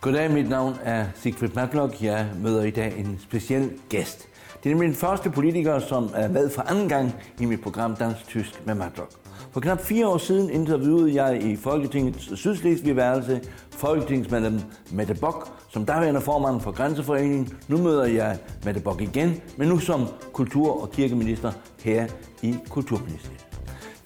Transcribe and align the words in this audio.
Goddag, 0.00 0.30
mit 0.30 0.48
navn 0.48 0.74
er 0.82 1.06
Sigfrid 1.14 1.48
Matlock. 1.54 2.02
Jeg 2.02 2.30
møder 2.42 2.62
i 2.62 2.70
dag 2.70 2.98
en 2.98 3.18
speciel 3.22 3.70
gæst. 3.88 4.28
Det 4.62 4.70
er 4.70 4.74
nemlig 4.74 4.88
den 4.88 4.96
første 4.96 5.30
politiker, 5.30 5.78
som 5.78 6.10
er 6.14 6.28
med 6.28 6.50
for 6.50 6.62
anden 6.62 6.88
gang 6.88 7.14
i 7.40 7.44
mit 7.44 7.60
program 7.60 7.96
Dansk 7.96 8.28
Tysk 8.28 8.66
med 8.66 8.74
Matlock. 8.74 9.10
For 9.52 9.60
knap 9.60 9.80
fire 9.80 10.08
år 10.08 10.18
siden 10.18 10.50
interviewede 10.50 11.14
jeg 11.22 11.42
i 11.42 11.56
Folketingets 11.56 12.38
Sydslesvig-værelse 12.38 13.40
folketingsmedlem 13.70 14.60
Mette 14.92 15.14
Bock, 15.14 15.48
som 15.70 15.86
daværende 15.86 16.20
formand 16.20 16.60
for 16.60 16.70
Grænseforeningen. 16.70 17.52
Nu 17.68 17.78
møder 17.78 18.04
jeg 18.04 18.38
Mette 18.64 18.80
Bock 18.80 19.00
igen, 19.00 19.42
men 19.56 19.68
nu 19.68 19.78
som 19.78 20.06
kultur- 20.32 20.82
og 20.82 20.90
kirkeminister 20.90 21.52
her 21.82 22.06
i 22.42 22.54
Kulturministeriet. 22.68 23.46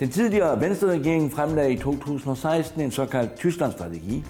Den 0.01 0.11
tidligere 0.11 0.61
Venstre-regering 0.61 1.33
fremlagde 1.33 1.73
i 1.73 1.79
2016 1.79 2.81
en 2.81 2.91
såkaldt 2.91 3.37
Tyskland-strategi, 3.37 4.25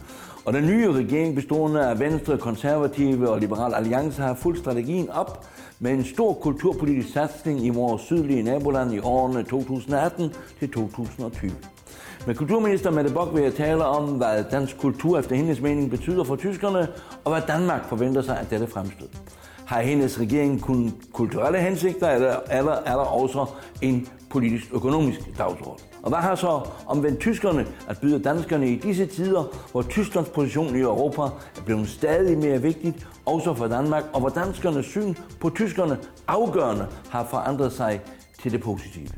og 0.44 0.52
den 0.52 0.66
nye 0.66 0.92
regering 0.92 1.34
bestående 1.34 1.88
af 1.88 2.00
Venstre, 2.00 2.38
Konservative 2.38 3.30
og 3.30 3.40
Liberal 3.40 3.74
Alliance 3.74 4.22
har 4.22 4.34
fuldt 4.34 4.58
strategien 4.58 5.10
op 5.10 5.46
med 5.78 5.92
en 5.92 6.04
stor 6.04 6.34
kulturpolitisk 6.34 7.12
satsning 7.12 7.66
i 7.66 7.68
vores 7.68 8.02
sydlige 8.02 8.42
naboland 8.42 8.94
i 8.94 8.98
årene 8.98 9.42
2018 9.42 10.32
til 10.58 10.70
2020. 10.70 11.52
Med 12.26 12.34
kulturminister 12.34 12.90
Mette 12.90 13.14
Bock 13.14 13.34
vil 13.34 13.42
jeg 13.42 13.54
tale 13.54 13.84
om, 13.84 14.08
hvad 14.08 14.44
dansk 14.50 14.78
kultur 14.78 15.18
efter 15.18 15.36
hendes 15.36 15.60
mening 15.60 15.90
betyder 15.90 16.24
for 16.24 16.36
tyskerne, 16.36 16.88
og 17.24 17.32
hvad 17.32 17.42
Danmark 17.46 17.88
forventer 17.88 18.22
sig 18.22 18.38
af 18.40 18.46
dette 18.46 18.66
fremstød. 18.66 19.08
Har 19.66 19.80
hendes 19.80 20.20
regering 20.20 20.62
kun 20.62 20.94
kulturelle 21.12 21.58
hensigter, 21.58 22.10
eller, 22.10 22.36
eller 22.52 22.72
er 22.72 22.92
der 22.92 23.04
også 23.04 23.46
en 23.82 24.08
politisk-økonomisk 24.30 25.20
dagsorden? 25.38 25.84
Og 26.02 26.08
hvad 26.08 26.18
har 26.18 26.34
så 26.34 26.60
omvendt 26.86 27.20
tyskerne 27.20 27.66
at 27.88 27.98
byde 28.00 28.22
danskerne 28.22 28.68
i 28.68 28.76
disse 28.76 29.06
tider, 29.06 29.44
hvor 29.72 29.82
Tysklands 29.82 30.28
position 30.28 30.76
i 30.76 30.80
Europa 30.80 31.22
er 31.22 31.62
blevet 31.64 31.88
stadig 31.88 32.38
mere 32.38 32.62
vigtigt, 32.62 33.08
også 33.26 33.54
for 33.54 33.66
Danmark, 33.66 34.04
og 34.12 34.20
hvor 34.20 34.28
danskernes 34.28 34.86
syn 34.86 35.14
på 35.40 35.50
tyskerne 35.50 35.98
afgørende 36.26 36.86
har 37.08 37.26
forandret 37.30 37.72
sig 37.72 38.00
til 38.42 38.52
det 38.52 38.60
positive? 38.62 39.08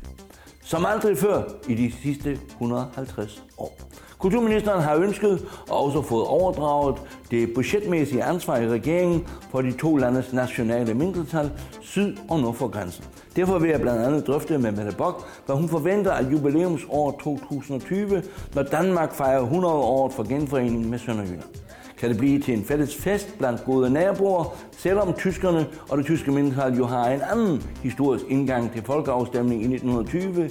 Som 0.67 0.85
aldrig 0.85 1.17
før 1.17 1.43
i 1.67 1.75
de 1.75 1.91
sidste 2.01 2.39
150 2.49 3.43
år. 3.57 3.77
Kulturministeren 4.17 4.81
har 4.81 4.95
ønsket 4.95 5.45
og 5.69 5.85
også 5.85 6.01
fået 6.01 6.27
overdraget 6.27 6.95
det 7.31 7.53
budgetmæssige 7.55 8.23
ansvar 8.23 8.57
i 8.57 8.67
regeringen 8.67 9.27
for 9.51 9.61
de 9.61 9.71
to 9.71 9.95
landes 9.95 10.33
nationale 10.33 10.93
mindretal, 10.93 11.51
syd 11.81 12.17
og 12.29 12.39
nord 12.39 12.55
for 12.55 12.67
grænsen. 12.67 13.05
Derfor 13.35 13.59
vil 13.59 13.69
jeg 13.69 13.81
blandt 13.81 14.01
andet 14.01 14.27
drøfte 14.27 14.57
med 14.57 14.71
Mette 14.71 14.97
Bock, 14.97 15.23
hvad 15.45 15.55
hun 15.55 15.69
forventer 15.69 16.11
af 16.11 16.31
jubilæumsår 16.31 17.19
2020, 17.23 18.23
når 18.55 18.63
Danmark 18.63 19.13
fejrer 19.13 19.41
100 19.41 19.73
år 19.73 20.09
for 20.09 20.23
genforeningen 20.23 20.89
med 20.89 20.99
Sønderjylland. 20.99 21.66
Kan 21.97 22.09
det 22.09 22.17
blive 22.17 22.39
til 22.39 22.53
en 22.53 22.63
fælles 22.65 22.95
fest 22.95 23.37
blandt 23.37 23.65
gode 23.65 23.89
naboer, 23.89 24.57
selvom 24.71 25.13
tyskerne 25.13 25.67
og 25.89 25.97
det 25.97 26.05
tyske 26.05 26.31
mindretal 26.31 26.77
jo 26.77 26.85
har 26.85 27.09
en 27.09 27.21
anden 27.31 27.63
historisk 27.83 28.25
indgang 28.29 28.71
til 28.71 28.83
folkeafstemningen 28.83 29.71
i 29.71 29.75
1920, 29.75 30.49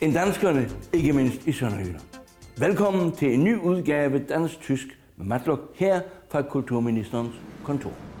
end 0.00 0.14
danskerne, 0.14 0.68
ikke 0.92 1.12
mindst 1.12 1.46
i 1.46 1.52
Sønderjylland. 1.52 2.02
Velkommen 2.58 3.12
til 3.12 3.34
en 3.34 3.44
ny 3.44 3.56
udgave 3.58 4.18
Dansk-Tysk 4.18 4.86
med 5.16 5.26
Matlock 5.26 5.62
her 5.74 6.00
fra 6.30 6.42
Kulturministerens 6.42 7.34
kontor. 7.64 8.11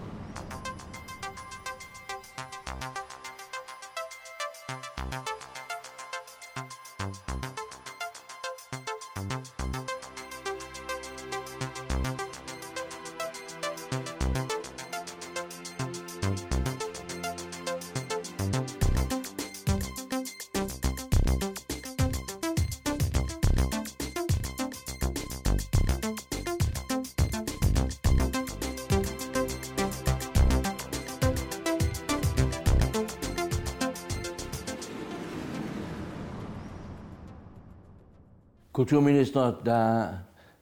Kulturminister, 38.72 39.52
da 39.66 40.08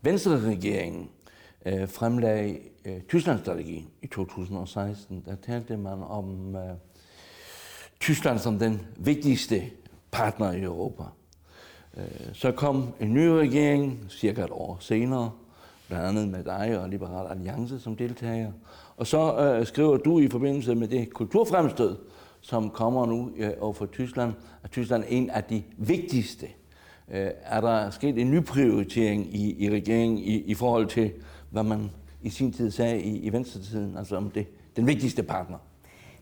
Venstre-regeringen 0.03 1.11
øh, 1.67 1.89
fremlagde 1.89 2.59
øh, 2.85 3.01
Tysklandsstrategien 3.09 3.87
i 4.03 4.07
2016, 4.07 5.25
der 5.27 5.37
talte 5.47 5.77
man 5.77 6.03
om 6.03 6.57
øh, 6.57 6.63
Tyskland 8.01 8.39
som 8.39 8.59
den 8.59 8.81
vigtigste 8.97 9.63
partner 10.11 10.53
i 10.53 10.63
Europa. 10.63 11.03
Øh, 11.97 12.05
så 12.33 12.53
kom 12.53 12.89
en 13.01 13.15
ny 13.15 13.27
regering 13.27 14.07
cirka 14.09 14.45
et 14.45 14.51
år 14.51 14.79
senere, 14.81 15.31
blandt 15.89 16.07
andet 16.07 16.29
med 16.29 16.45
dig 16.45 16.79
og 16.79 16.89
Liberal 16.89 17.31
Alliance 17.31 17.81
som 17.81 17.97
deltager. 17.97 18.53
Og 18.97 19.07
så 19.07 19.39
øh, 19.39 19.67
skriver 19.67 19.97
du 19.97 20.19
i 20.19 20.29
forbindelse 20.29 20.75
med 20.75 20.89
det 20.89 21.13
kulturfremstød, 21.13 21.97
som 22.41 22.71
kommer 22.71 23.07
nu 23.07 23.31
øh, 23.37 23.51
over 23.61 23.73
for 23.73 23.87
Tyskland, 23.87 24.33
at 24.63 24.71
Tyskland 24.71 25.03
er 25.03 25.09
en 25.09 25.31
af 25.31 25.45
de 25.45 25.63
vigtigste 25.77 26.47
Øh, 27.11 27.31
er 27.45 27.61
der 27.61 27.91
sket 27.91 28.19
en 28.19 28.31
ny 28.31 28.45
prioritering 28.45 29.35
i, 29.35 29.65
i 29.65 29.71
regeringen 29.71 30.19
i, 30.19 30.35
i 30.37 30.55
forhold 30.55 30.87
til, 30.87 31.11
hvad 31.51 31.63
man 31.63 31.91
i 32.23 32.31
sin 32.31 32.53
tid 32.53 32.71
sagde 32.71 33.01
i, 33.01 33.19
i 33.19 33.33
venstretiden, 33.33 33.97
altså 33.97 34.17
om 34.17 34.31
det, 34.31 34.47
den 34.77 34.87
vigtigste 34.87 35.23
partner? 35.23 35.57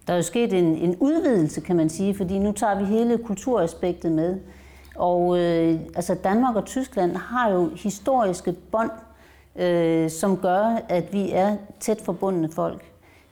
Der 0.07 0.13
er 0.13 0.17
jo 0.17 0.23
sket 0.23 0.53
en, 0.53 0.65
en 0.65 0.97
udvidelse, 0.97 1.61
kan 1.61 1.77
man 1.77 1.89
sige, 1.89 2.15
fordi 2.15 2.39
nu 2.39 2.53
tager 2.53 2.79
vi 2.79 2.85
hele 2.85 3.19
kulturaspektet 3.19 4.13
med. 4.13 4.37
Og 4.97 5.39
øh, 5.39 5.81
altså 5.97 6.15
Danmark 6.15 6.57
og 6.57 6.65
Tyskland 6.65 7.17
har 7.17 7.51
jo 7.51 7.71
historiske 7.77 8.53
bånd, 8.53 8.91
øh, 9.57 10.11
som 10.11 10.37
gør, 10.37 10.81
at 10.89 11.13
vi 11.13 11.31
er 11.33 11.57
tæt 11.81 12.01
forbundne 12.01 12.51
folk. 12.53 12.85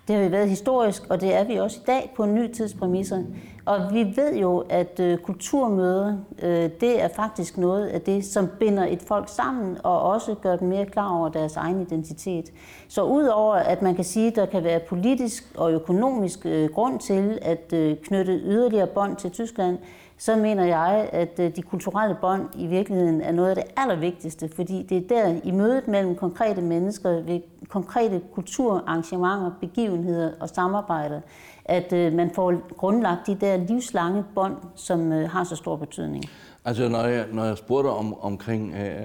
Det 0.09 0.17
har 0.17 0.23
vi 0.23 0.33
været 0.33 0.49
historisk, 0.49 1.03
og 1.11 1.21
det 1.21 1.35
er 1.35 1.45
vi 1.45 1.57
også 1.57 1.79
i 1.83 1.85
dag 1.87 2.13
på 2.17 2.25
en 2.25 2.35
ny 2.35 2.53
tidspræmisser. 2.53 3.23
Og 3.67 3.93
vi 3.93 4.13
ved 4.17 4.37
jo, 4.37 4.65
at 4.69 5.01
øh, 5.01 5.19
kulturmøde, 5.19 6.25
øh, 6.43 6.71
det 6.81 7.03
er 7.03 7.09
faktisk 7.17 7.59
noget 7.59 7.87
af 7.87 8.01
det, 8.01 8.25
som 8.25 8.49
binder 8.61 8.87
et 8.87 9.03
folk 9.03 9.29
sammen, 9.29 9.79
og 9.85 10.03
også 10.03 10.35
gør 10.35 10.57
dem 10.57 10.69
mere 10.69 10.87
klar 10.87 11.19
over 11.19 11.29
deres 11.29 11.57
egen 11.57 11.81
identitet. 11.81 12.53
Så 12.89 13.03
udover 13.03 13.55
at 13.55 13.83
man 13.83 13.95
kan 13.95 14.05
sige, 14.05 14.27
at 14.27 14.37
der 14.37 14.47
kan 14.47 14.65
være 14.65 14.81
politisk 14.81 15.53
og 15.57 15.73
økonomisk 15.73 16.47
øh, 16.47 16.69
grund 16.71 16.99
til 16.99 17.39
at 17.43 17.73
øh, 17.73 17.97
knytte 17.97 18.33
yderligere 18.33 18.87
bånd 18.87 19.17
til 19.17 19.31
Tyskland, 19.31 19.79
så 20.19 20.37
mener 20.37 20.65
jeg, 20.65 21.09
at 21.13 21.41
øh, 21.41 21.57
de 21.57 21.63
kulturelle 21.63 22.17
bånd 22.21 22.43
i 22.55 22.67
virkeligheden 22.67 23.21
er 23.21 23.33
noget 23.33 23.49
af 23.51 23.57
det 23.57 23.65
allervigtigste, 23.77 24.49
fordi 24.49 24.83
det 24.83 24.97
er 24.97 25.09
der 25.17 25.41
i 25.45 25.51
mødet 25.51 25.89
mellem 25.89 26.17
konkrete 26.17 26.63
mennesker 26.63 27.11
ved 27.11 27.41
konkrete 27.69 28.21
kulturarrangementer, 28.33 29.51
begivenheder 29.61 30.31
og 30.41 30.49
samarbejder, 30.49 31.21
at 31.69 31.93
øh, 31.93 32.13
man 32.13 32.31
får 32.31 32.75
grundlagt 32.77 33.27
de 33.27 33.35
der 33.41 33.57
livslange 33.57 34.25
bånd, 34.35 34.57
som 34.75 35.13
øh, 35.13 35.31
har 35.31 35.45
så 35.45 35.57
stor 35.57 35.77
betydning. 35.77 36.25
Altså 36.65 36.89
når 36.89 37.05
jeg, 37.05 37.27
når 37.33 37.45
jeg 37.45 37.59
spurgte 37.59 37.89
om, 37.89 38.21
omkring 38.21 38.75
øh, 38.75 39.03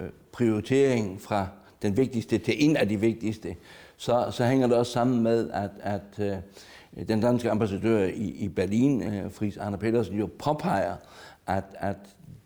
øh, 0.00 0.08
prioritering 0.32 1.20
fra 1.20 1.46
den 1.82 1.96
vigtigste 1.96 2.38
til 2.38 2.54
en 2.58 2.76
af 2.76 2.88
de 2.88 3.00
vigtigste, 3.00 3.56
så, 3.96 4.26
så 4.30 4.44
hænger 4.44 4.66
det 4.66 4.76
også 4.76 4.92
sammen 4.92 5.22
med, 5.22 5.50
at, 5.50 5.70
at 5.80 6.18
øh, 6.18 7.06
den 7.08 7.20
danske 7.20 7.50
ambassadør 7.50 8.04
i, 8.04 8.24
i 8.24 8.48
Berlin, 8.48 9.02
øh, 9.02 9.32
Fris 9.32 9.56
Arne 9.56 9.78
Petersen, 9.78 10.18
jo 10.18 10.28
påpeger, 10.38 10.96
at, 11.46 11.64
at 11.74 11.96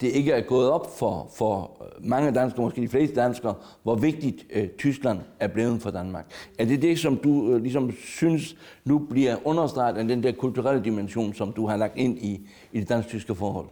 det 0.04 0.12
ikke 0.12 0.32
er 0.32 0.40
gået 0.40 0.70
op 0.70 0.98
for, 0.98 1.30
for 1.34 1.70
øh, 1.80 2.08
mange 2.08 2.30
danskere, 2.30 2.62
måske 2.62 2.80
de 2.80 2.88
fleste 2.88 3.16
danskere, 3.16 3.54
hvor 3.82 3.94
vigtigt 3.94 4.46
øh, 4.52 4.68
Tyskland 4.68 5.18
er 5.40 5.48
blevet 5.48 5.82
for 5.82 5.90
Danmark. 5.90 6.24
Er 6.58 6.64
det 6.64 6.82
det, 6.82 6.98
som 6.98 7.16
du 7.16 7.50
øh, 7.50 7.62
ligesom 7.62 7.92
synes 7.92 8.56
nu 8.84 8.98
bliver 8.98 9.36
understreget 9.44 9.96
af 9.96 10.08
den 10.08 10.22
der 10.22 10.32
kulturelle 10.32 10.84
dimension, 10.84 11.34
som 11.34 11.52
du 11.52 11.66
har 11.66 11.76
lagt 11.76 11.96
ind 11.96 12.18
i, 12.18 12.48
i 12.72 12.80
det 12.80 12.88
dansk-tyske 12.88 13.34
forhold? 13.34 13.66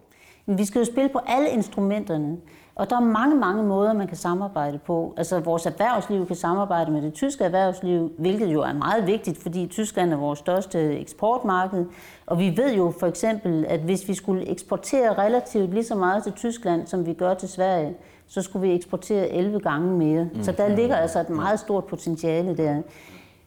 Vi 0.47 0.65
skal 0.65 0.79
jo 0.79 0.85
spille 0.85 1.09
på 1.09 1.21
alle 1.27 1.51
instrumenterne. 1.51 2.37
Og 2.75 2.91
der 2.91 2.97
er 2.97 3.01
mange, 3.01 3.37
mange 3.37 3.63
måder, 3.63 3.93
man 3.93 4.07
kan 4.07 4.17
samarbejde 4.17 4.79
på. 4.79 5.15
Altså, 5.17 5.41
vores 5.41 5.67
erhvervsliv 5.67 6.27
kan 6.27 6.37
samarbejde 6.37 6.91
med 6.91 7.03
det 7.03 7.15
tyske 7.15 7.45
erhvervsliv, 7.45 8.13
hvilket 8.19 8.47
jo 8.47 8.61
er 8.61 8.73
meget 8.73 9.07
vigtigt, 9.07 9.39
fordi 9.43 9.67
Tyskland 9.67 10.13
er 10.13 10.17
vores 10.17 10.39
største 10.39 10.99
eksportmarked. 10.99 11.85
Og 12.27 12.39
vi 12.39 12.57
ved 12.57 12.75
jo 12.75 12.93
for 13.01 13.07
eksempel, 13.07 13.65
at 13.69 13.81
hvis 13.81 14.09
vi 14.09 14.15
skulle 14.15 14.49
eksportere 14.49 15.19
relativt 15.19 15.71
lige 15.71 15.85
så 15.85 15.95
meget 15.95 16.23
til 16.23 16.33
Tyskland, 16.33 16.87
som 16.87 17.07
vi 17.07 17.13
gør 17.13 17.35
til 17.35 17.49
Sverige, 17.49 17.97
så 18.27 18.43
skulle 18.43 18.69
vi 18.69 18.75
eksportere 18.75 19.29
11 19.29 19.61
gange 19.61 19.99
mere. 19.99 20.29
Så 20.43 20.53
der 20.53 20.69
mm. 20.69 20.75
ligger 20.75 20.97
altså 20.97 21.21
et 21.21 21.31
meget 21.31 21.61
stort 21.61 21.85
potentiale 21.85 22.57
der. 22.57 22.83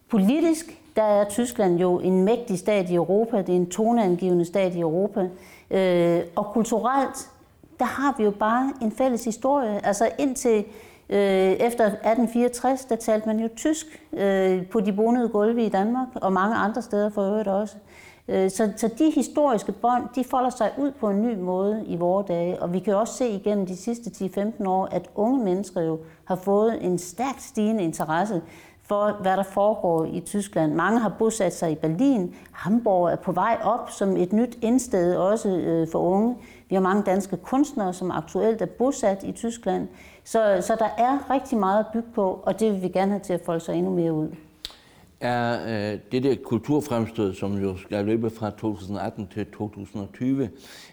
Politisk 0.09 0.81
der 0.95 1.03
er 1.03 1.29
Tyskland 1.29 1.79
jo 1.79 1.99
en 1.99 2.23
mægtig 2.23 2.59
stat 2.59 2.89
i 2.89 2.95
Europa, 2.95 3.37
det 3.37 3.49
er 3.49 3.55
en 3.55 3.69
toneangivende 3.69 4.45
stat 4.45 4.75
i 4.75 4.79
Europa. 4.79 5.29
Øh, 5.71 6.21
og 6.35 6.45
kulturelt, 6.45 7.29
der 7.79 7.85
har 7.85 8.15
vi 8.17 8.23
jo 8.23 8.31
bare 8.31 8.73
en 8.81 8.91
fælles 8.91 9.25
historie. 9.25 9.85
Altså 9.85 10.09
indtil 10.19 10.65
øh, 11.09 11.51
efter 11.51 11.85
1864, 11.85 12.85
der 12.85 12.95
talte 12.95 13.27
man 13.27 13.39
jo 13.39 13.49
tysk 13.55 13.85
øh, 14.13 14.67
på 14.67 14.79
de 14.79 14.93
bonede 14.93 15.29
gulve 15.29 15.65
i 15.65 15.69
Danmark, 15.69 16.07
og 16.15 16.33
mange 16.33 16.55
andre 16.55 16.81
steder 16.81 17.09
for 17.09 17.21
øvrigt 17.21 17.47
også. 17.47 17.75
Øh, 18.27 18.51
så, 18.51 18.73
så 18.75 18.89
de 18.97 19.11
historiske 19.11 19.71
bånd, 19.71 20.03
de 20.15 20.23
folder 20.23 20.49
sig 20.49 20.71
ud 20.77 20.91
på 20.91 21.09
en 21.09 21.21
ny 21.21 21.35
måde 21.35 21.83
i 21.87 21.95
vore 21.95 22.23
dage, 22.27 22.61
og 22.61 22.73
vi 22.73 22.79
kan 22.79 22.95
også 22.95 23.13
se 23.13 23.29
igennem 23.29 23.65
de 23.65 23.77
sidste 23.77 24.25
10-15 24.59 24.67
år, 24.67 24.85
at 24.85 25.09
unge 25.15 25.43
mennesker 25.43 25.81
jo 25.81 25.99
har 26.25 26.35
fået 26.35 26.85
en 26.85 26.97
stærkt 26.97 27.41
stigende 27.41 27.83
interesse 27.83 28.41
for, 28.87 29.17
hvad 29.21 29.37
der 29.37 29.43
foregår 29.43 30.05
i 30.05 30.19
Tyskland. 30.19 30.73
Mange 30.73 30.99
har 30.99 31.09
bosat 31.19 31.55
sig 31.55 31.71
i 31.71 31.75
Berlin. 31.75 32.35
Hamburg 32.51 33.11
er 33.11 33.15
på 33.15 33.31
vej 33.31 33.57
op 33.63 33.89
som 33.91 34.17
et 34.17 34.33
nyt 34.33 34.57
indsted, 34.61 35.15
også 35.15 35.49
øh, 35.49 35.87
for 35.91 35.99
unge. 35.99 36.35
Vi 36.69 36.75
har 36.75 36.81
mange 36.81 37.03
danske 37.03 37.37
kunstnere, 37.37 37.93
som 37.93 38.11
aktuelt 38.11 38.61
er 38.61 38.65
bosat 38.65 39.23
i 39.23 39.31
Tyskland. 39.31 39.87
Så, 40.23 40.57
så 40.61 40.75
der 40.79 40.89
er 40.97 41.33
rigtig 41.33 41.57
meget 41.57 41.79
at 41.79 41.85
bygge 41.93 42.07
på, 42.15 42.41
og 42.43 42.59
det 42.59 42.73
vil 42.73 42.81
vi 42.81 42.87
gerne 42.87 43.11
have 43.11 43.21
til 43.21 43.33
at 43.33 43.41
folde 43.45 43.59
sig 43.59 43.75
endnu 43.75 43.91
mere 43.91 44.13
ud. 44.13 44.29
Er 45.19 45.59
øh, 45.93 45.99
det 46.11 46.23
der 46.23 46.35
kulturfremstød, 46.43 47.33
som 47.33 47.57
jo 47.57 47.77
skal 47.77 48.05
løbe 48.05 48.29
fra 48.29 48.49
2018 48.49 49.27
til 49.33 49.45
2020, 49.45 50.49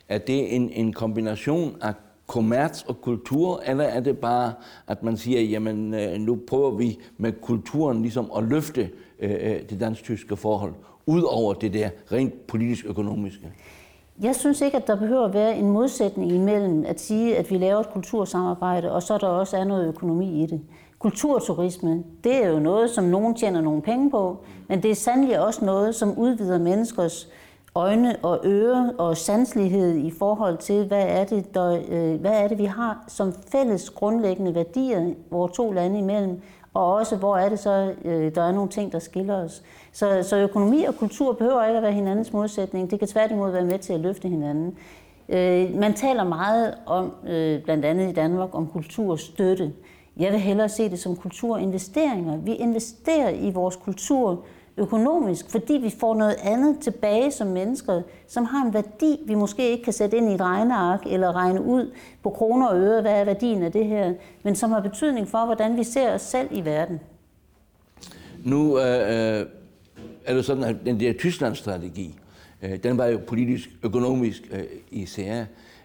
er 0.09 0.19
det 0.19 0.57
en, 0.57 0.71
en 0.71 0.93
kombination 0.93 1.77
af 1.83 1.93
kommerts 2.27 2.83
og 2.83 3.01
kultur, 3.01 3.63
eller 3.67 3.85
er 3.85 4.01
det 4.01 4.19
bare, 4.19 4.53
at 4.87 5.03
man 5.03 5.17
siger, 5.17 5.41
jamen 5.41 5.95
øh, 5.95 6.21
nu 6.21 6.39
prøver 6.49 6.71
vi 6.71 6.99
med 7.19 7.33
kulturen 7.41 8.03
ligesom 8.03 8.31
at 8.37 8.45
løfte 8.45 8.91
øh, 9.19 9.31
øh, 9.31 9.61
det 9.71 9.81
dansk-tyske 9.81 10.37
forhold, 10.37 10.75
ud 11.07 11.23
over 11.23 11.55
det 11.55 11.73
der 11.73 11.91
rent 12.13 12.47
politisk-økonomiske? 12.47 13.53
Jeg 14.23 14.37
synes 14.37 14.61
ikke, 14.61 14.77
at 14.77 14.87
der 14.87 14.97
behøver 14.97 15.25
at 15.25 15.35
være 15.35 15.57
en 15.57 15.71
modsætning 15.71 16.33
imellem 16.33 16.85
at 16.87 17.01
sige, 17.01 17.37
at 17.37 17.51
vi 17.51 17.59
laver 17.59 17.81
et 17.81 17.91
kultursamarbejde, 17.91 18.93
og 18.93 19.03
så 19.03 19.19
der 19.19 19.27
også 19.27 19.57
er 19.57 19.65
noget 19.65 19.89
økonomi 19.89 20.43
i 20.43 20.47
det. 20.47 20.61
Kulturturisme, 20.99 22.05
det 22.25 22.45
er 22.45 22.49
jo 22.49 22.59
noget, 22.59 22.91
som 22.91 23.05
nogen 23.05 23.35
tjener 23.35 23.61
nogle 23.61 23.83
penge 23.83 24.11
på, 24.11 24.37
men 24.69 24.83
det 24.83 24.91
er 24.91 24.95
sandelig 24.95 25.41
også 25.41 25.65
noget, 25.65 25.95
som 25.95 26.19
udvider 26.19 26.59
menneskers 26.59 27.29
øjne 27.75 28.17
og 28.23 28.41
ører 28.45 28.93
og 28.99 29.17
sanselighed 29.17 29.97
i 29.97 30.11
forhold 30.11 30.59
til, 30.59 30.87
hvad 30.87 31.05
er 31.09 31.25
det, 31.25 31.55
der, 31.55 31.83
øh, 31.89 32.21
hvad 32.21 32.43
er 32.43 32.49
det 32.49 32.59
vi 32.59 32.65
har 32.65 33.05
som 33.09 33.33
fælles 33.53 33.91
grundlæggende 33.91 34.55
værdier 34.55 35.15
vores 35.31 35.53
to 35.53 35.73
lande 35.73 35.99
imellem, 35.99 36.41
og 36.75 36.95
også 36.95 37.17
hvor 37.17 37.37
er 37.37 37.49
det 37.49 37.59
så, 37.59 37.95
øh, 38.05 38.35
der 38.35 38.43
er 38.43 38.53
nogle 38.53 38.71
ting, 38.71 38.93
der 38.93 38.99
skiller 38.99 39.45
os. 39.45 39.63
Så, 39.93 40.23
så 40.23 40.37
økonomi 40.37 40.85
og 40.85 40.97
kultur 40.97 41.33
behøver 41.33 41.65
ikke 41.65 41.77
at 41.77 41.83
være 41.83 41.93
hinandens 41.93 42.33
modsætning. 42.33 42.91
Det 42.91 42.99
kan 42.99 43.09
tværtimod 43.09 43.51
være 43.51 43.65
med 43.65 43.79
til 43.79 43.93
at 43.93 44.01
løfte 44.01 44.29
hinanden. 44.29 44.79
Øh, 45.29 45.75
man 45.75 45.95
taler 45.95 46.25
meget 46.25 46.75
om, 46.87 47.13
øh, 47.27 47.63
blandt 47.63 47.85
andet 47.85 48.11
i 48.11 48.13
Danmark, 48.13 48.49
om 48.53 48.67
kulturstøtte. 48.67 49.73
Jeg 50.17 50.33
vil 50.33 50.41
hellere 50.41 50.69
se 50.69 50.91
det 50.91 50.99
som 50.99 51.17
kulturinvesteringer. 51.17 52.37
Vi 52.37 52.55
investerer 52.55 53.31
i 53.31 53.51
vores 53.51 53.77
kultur 53.77 54.45
økonomisk, 54.77 55.51
fordi 55.51 55.73
vi 55.73 55.91
får 56.01 56.15
noget 56.15 56.37
andet 56.43 56.79
tilbage 56.81 57.31
som 57.31 57.47
mennesker, 57.47 58.03
som 58.29 58.45
har 58.45 58.67
en 58.67 58.75
værdi, 58.75 59.21
vi 59.27 59.35
måske 59.35 59.71
ikke 59.71 59.85
kan 59.85 59.93
sætte 59.93 60.17
ind 60.17 60.31
i 60.31 60.35
et 60.35 60.41
regneark 60.41 61.03
eller 61.07 61.37
regne 61.37 61.63
ud 61.63 61.91
på 62.23 62.31
kroner 62.31 62.67
og 62.67 62.81
øre, 62.81 63.01
hvad 63.01 63.21
er 63.21 63.25
værdien 63.25 63.63
af 63.63 63.73
det 63.73 63.87
her, 63.87 64.15
men 64.43 64.57
som 64.57 64.73
har 64.73 64.81
betydning 64.81 65.29
for, 65.29 65.45
hvordan 65.45 65.77
vi 65.77 65.85
ser 65.85 66.15
os 66.15 66.23
selv 66.23 66.49
i 66.51 66.65
verden. 66.65 67.01
Nu 68.45 68.79
øh, 68.79 69.41
øh 69.41 69.47
er 70.25 70.35
det 70.35 70.45
sådan, 70.45 70.65
at 70.65 70.77
den 70.85 71.01
der 71.01 71.13
Tysklandsstrategi, 71.13 72.19
øh, 72.63 72.83
den 72.83 72.99
var 72.99 73.07
jo 73.07 73.21
politisk, 73.27 73.71
økonomisk 73.83 74.43
øh, 74.53 74.65
især. 74.91 75.45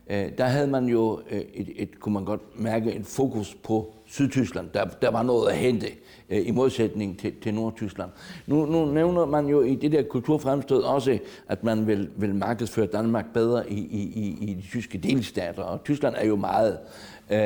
Øh, 0.10 0.26
der 0.38 0.46
havde 0.46 0.68
man 0.68 0.86
jo 0.86 1.22
øh, 1.32 1.42
et, 1.54 1.70
et, 1.76 2.00
kunne 2.00 2.14
man 2.14 2.26
godt 2.26 2.42
mærke, 2.60 2.92
en 2.92 3.04
fokus 3.04 3.56
på 3.64 3.94
Sydtyskland. 4.06 4.70
Der, 4.74 4.86
der 5.02 5.12
var 5.12 5.24
noget 5.24 5.50
at 5.50 5.58
hente 5.58 5.88
øh, 6.30 6.48
i 6.48 6.52
modsætning 6.52 7.20
til, 7.20 7.34
til 7.42 7.54
Nordtyskland. 7.54 8.10
Nu, 8.48 8.66
nu 8.66 8.86
nævner 8.86 9.26
man 9.26 9.48
jo 9.48 9.62
i 9.62 9.76
det 9.76 9.92
der 9.92 10.04
kulturfremstød 10.04 10.82
også, 10.82 11.18
at 11.48 11.64
man 11.64 11.88
vil, 11.88 12.10
vil 12.18 12.36
markedsføre 12.36 12.86
Danmark 12.86 13.26
bedre 13.34 13.72
i, 13.72 13.80
i, 13.80 14.02
i, 14.16 14.50
i 14.52 14.54
de 14.54 14.62
tyske 14.62 14.98
delstater, 14.98 15.64
og 15.64 15.84
Tyskland 15.84 16.16
er 16.18 16.26
jo 16.26 16.36
meget. 16.36 16.78
Øh, 17.30 17.38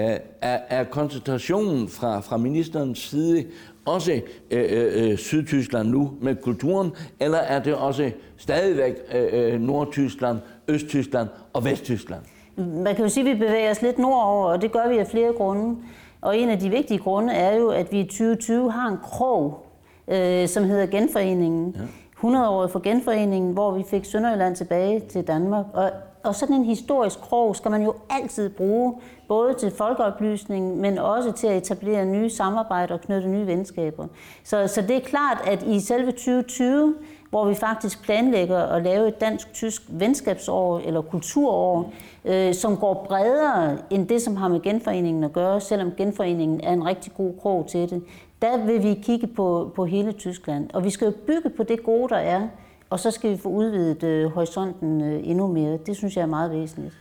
er, 0.41 0.59
er 0.69 0.83
koncentrationen 0.83 1.87
fra, 1.87 2.19
fra 2.19 2.37
ministerens 2.37 2.99
side 2.99 3.45
også 3.85 4.21
øh, 4.51 5.11
øh, 5.11 5.17
Sydtyskland 5.17 5.89
nu 5.89 6.11
med 6.21 6.35
kulturen, 6.35 6.91
eller 7.19 7.37
er 7.37 7.63
det 7.63 7.75
også 7.75 8.11
stadigvæk 8.37 8.95
øh, 9.13 9.61
Nordtyskland, 9.61 10.37
Østtyskland 10.67 11.27
og 11.53 11.65
Vesttyskland? 11.65 12.21
Man 12.57 12.95
kan 12.95 13.05
jo 13.05 13.09
sige, 13.09 13.29
at 13.29 13.35
vi 13.35 13.39
bevæger 13.39 13.71
os 13.71 13.81
lidt 13.81 13.99
nordover, 13.99 14.47
og 14.47 14.61
det 14.61 14.71
gør 14.71 14.89
vi 14.89 14.97
af 14.97 15.07
flere 15.07 15.33
grunde. 15.33 15.75
Og 16.21 16.37
en 16.37 16.49
af 16.49 16.59
de 16.59 16.69
vigtige 16.69 16.97
grunde 16.97 17.33
er 17.33 17.55
jo, 17.55 17.69
at 17.69 17.91
vi 17.91 17.99
i 17.99 18.03
2020 18.03 18.71
har 18.71 18.87
en 18.87 18.97
krog, 19.03 19.65
øh, 20.07 20.47
som 20.47 20.63
hedder 20.63 20.85
Genforeningen. 20.85 21.75
Ja. 21.77 21.81
100 22.13 22.49
år 22.49 22.67
for 22.67 22.79
Genforeningen, 22.79 23.53
hvor 23.53 23.71
vi 23.71 23.83
fik 23.89 24.05
Sønderjylland 24.05 24.55
tilbage 24.55 24.99
til 24.99 25.27
Danmark. 25.27 25.65
Og, 25.73 25.91
og 26.23 26.35
sådan 26.35 26.55
en 26.55 26.65
historisk 26.65 27.19
krog 27.19 27.55
skal 27.55 27.71
man 27.71 27.83
jo 27.83 27.93
altid 28.09 28.49
bruge, 28.49 28.95
både 29.27 29.53
til 29.53 29.71
folkeoplysning, 29.71 30.77
men 30.77 30.97
også 30.97 31.31
til 31.31 31.47
at 31.47 31.57
etablere 31.57 32.05
nye 32.05 32.29
samarbejder 32.29 32.93
og 32.93 33.01
knytte 33.01 33.27
nye 33.27 33.47
venskaber. 33.47 34.07
Så, 34.43 34.67
så 34.67 34.81
det 34.81 34.95
er 34.95 34.99
klart, 34.99 35.37
at 35.45 35.63
i 35.63 35.79
selve 35.79 36.11
2020 36.11 36.95
hvor 37.31 37.45
vi 37.45 37.55
faktisk 37.55 38.03
planlægger 38.03 38.57
at 38.57 38.83
lave 38.83 39.07
et 39.07 39.21
dansk-tysk 39.21 39.83
venskabsår 39.89 40.79
eller 40.79 41.01
kulturår, 41.01 41.93
øh, 42.25 42.53
som 42.53 42.77
går 42.77 43.05
bredere 43.07 43.77
end 43.89 44.07
det, 44.07 44.21
som 44.21 44.35
har 44.35 44.47
med 44.47 44.61
genforeningen 44.61 45.23
at 45.23 45.33
gøre, 45.33 45.61
selvom 45.61 45.91
genforeningen 45.97 46.61
er 46.63 46.73
en 46.73 46.85
rigtig 46.85 47.13
god 47.13 47.33
krog 47.41 47.67
til 47.67 47.89
det. 47.89 48.03
Der 48.41 48.65
vil 48.65 48.83
vi 48.83 48.93
kigge 49.03 49.27
på, 49.27 49.71
på 49.75 49.85
hele 49.85 50.11
Tyskland, 50.11 50.69
og 50.73 50.83
vi 50.83 50.89
skal 50.89 51.05
jo 51.05 51.13
bygge 51.27 51.49
på 51.49 51.63
det 51.63 51.83
gode, 51.83 52.09
der 52.09 52.15
er, 52.17 52.47
og 52.91 52.99
så 52.99 53.11
skal 53.11 53.31
vi 53.31 53.37
få 53.37 53.49
udvidet 53.49 54.03
øh, 54.03 54.31
horisonten 54.31 55.01
øh, 55.01 55.27
endnu 55.27 55.47
mere. 55.47 55.77
Det 55.85 55.97
synes 55.97 56.15
jeg 56.15 56.21
er 56.21 56.27
meget 56.27 56.51
væsentligt. 56.51 56.93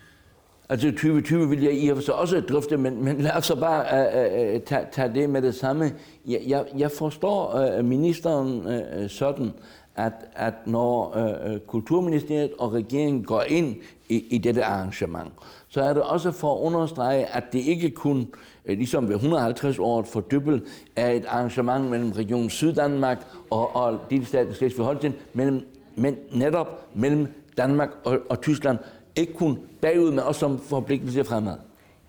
Altså 0.68 0.90
2020 0.90 1.48
vil 1.48 1.62
jeg 1.62 1.72
i 1.72 1.88
og 1.88 1.96
for 1.96 2.02
sig 2.02 2.14
også 2.14 2.40
drøfte, 2.40 2.76
men, 2.76 3.04
men 3.04 3.20
lad 3.20 3.32
os 3.36 3.46
så 3.46 3.56
bare 3.56 3.84
øh, 4.14 4.54
uh, 4.54 4.60
tage, 4.60 4.86
tage 4.92 5.14
det 5.14 5.30
med 5.30 5.42
det 5.42 5.54
samme. 5.54 5.92
Jeg, 6.26 6.40
jeg, 6.46 6.64
jeg 6.78 6.90
forstår 6.90 7.56
øh, 7.56 7.84
ministeren 7.84 8.66
øh, 8.66 9.10
sådan, 9.10 9.52
at, 9.96 10.12
at 10.36 10.54
når 10.66 11.16
øh, 11.16 11.52
øh, 11.52 11.60
Kulturministeriet 11.60 12.50
og 12.58 12.72
regeringen 12.72 13.24
går 13.24 13.42
ind 13.42 13.76
i, 14.08 14.24
i 14.30 14.38
dette 14.38 14.64
arrangement, 14.64 15.32
så 15.68 15.82
er 15.82 15.92
det 15.92 16.02
også 16.02 16.30
for 16.32 16.54
at 16.54 16.60
understrege, 16.60 17.26
at 17.26 17.44
det 17.52 17.58
ikke 17.58 17.90
kun, 17.90 18.28
øh, 18.66 18.76
ligesom 18.78 19.08
ved 19.08 19.14
150 19.14 19.78
år 19.78 20.02
for 20.02 20.20
Dybbel, 20.20 20.62
er 20.96 21.10
et 21.10 21.24
arrangement 21.28 21.90
mellem 21.90 22.12
Region 22.12 22.50
Syddanmark 22.50 23.26
og, 23.50 23.76
og 23.76 23.98
delstaten 24.10 24.52
Slesvig-Holstein, 24.52 25.12
men, 25.32 25.64
men 25.96 26.16
netop 26.32 26.86
mellem 26.94 27.26
Danmark 27.56 27.88
og, 28.04 28.18
og 28.28 28.40
Tyskland, 28.40 28.78
ikke 29.16 29.32
kun 29.32 29.58
bagud, 29.80 30.10
men 30.10 30.18
også 30.18 30.38
som 30.38 30.58
forpligtelse 30.58 31.24
fremad. 31.24 31.56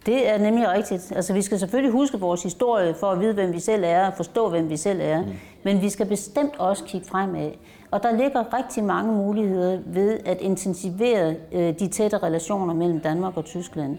Det 0.05 0.29
er 0.29 0.38
nemlig 0.38 0.69
rigtigt. 0.69 1.11
Altså, 1.15 1.33
vi 1.33 1.41
skal 1.41 1.59
selvfølgelig 1.59 1.91
huske 1.91 2.19
vores 2.19 2.43
historie 2.43 2.93
for 3.00 3.07
at 3.07 3.19
vide, 3.19 3.33
hvem 3.33 3.53
vi 3.53 3.59
selv 3.59 3.83
er, 3.85 4.07
og 4.07 4.13
forstå, 4.17 4.50
hvem 4.50 4.69
vi 4.69 4.77
selv 4.77 5.00
er. 5.03 5.21
Mm. 5.21 5.31
Men 5.63 5.81
vi 5.81 5.89
skal 5.89 6.05
bestemt 6.05 6.53
også 6.59 6.83
kigge 6.83 7.07
fremad. 7.07 7.51
Og 7.91 8.03
der 8.03 8.17
ligger 8.17 8.57
rigtig 8.57 8.83
mange 8.83 9.13
muligheder 9.13 9.79
ved 9.85 10.19
at 10.25 10.41
intensivere 10.41 11.35
øh, 11.51 11.79
de 11.79 11.88
tætte 11.88 12.17
relationer 12.17 12.73
mellem 12.73 13.00
Danmark 13.00 13.38
og 13.38 13.45
Tyskland. 13.45 13.97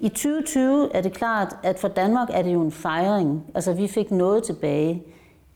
I 0.00 0.08
2020 0.08 0.88
er 0.94 1.00
det 1.00 1.12
klart, 1.12 1.56
at 1.62 1.78
for 1.78 1.88
Danmark 1.88 2.28
er 2.32 2.42
det 2.42 2.54
jo 2.54 2.62
en 2.62 2.72
fejring. 2.72 3.44
Altså, 3.54 3.72
vi 3.72 3.88
fik 3.88 4.10
noget 4.10 4.42
tilbage. 4.42 5.02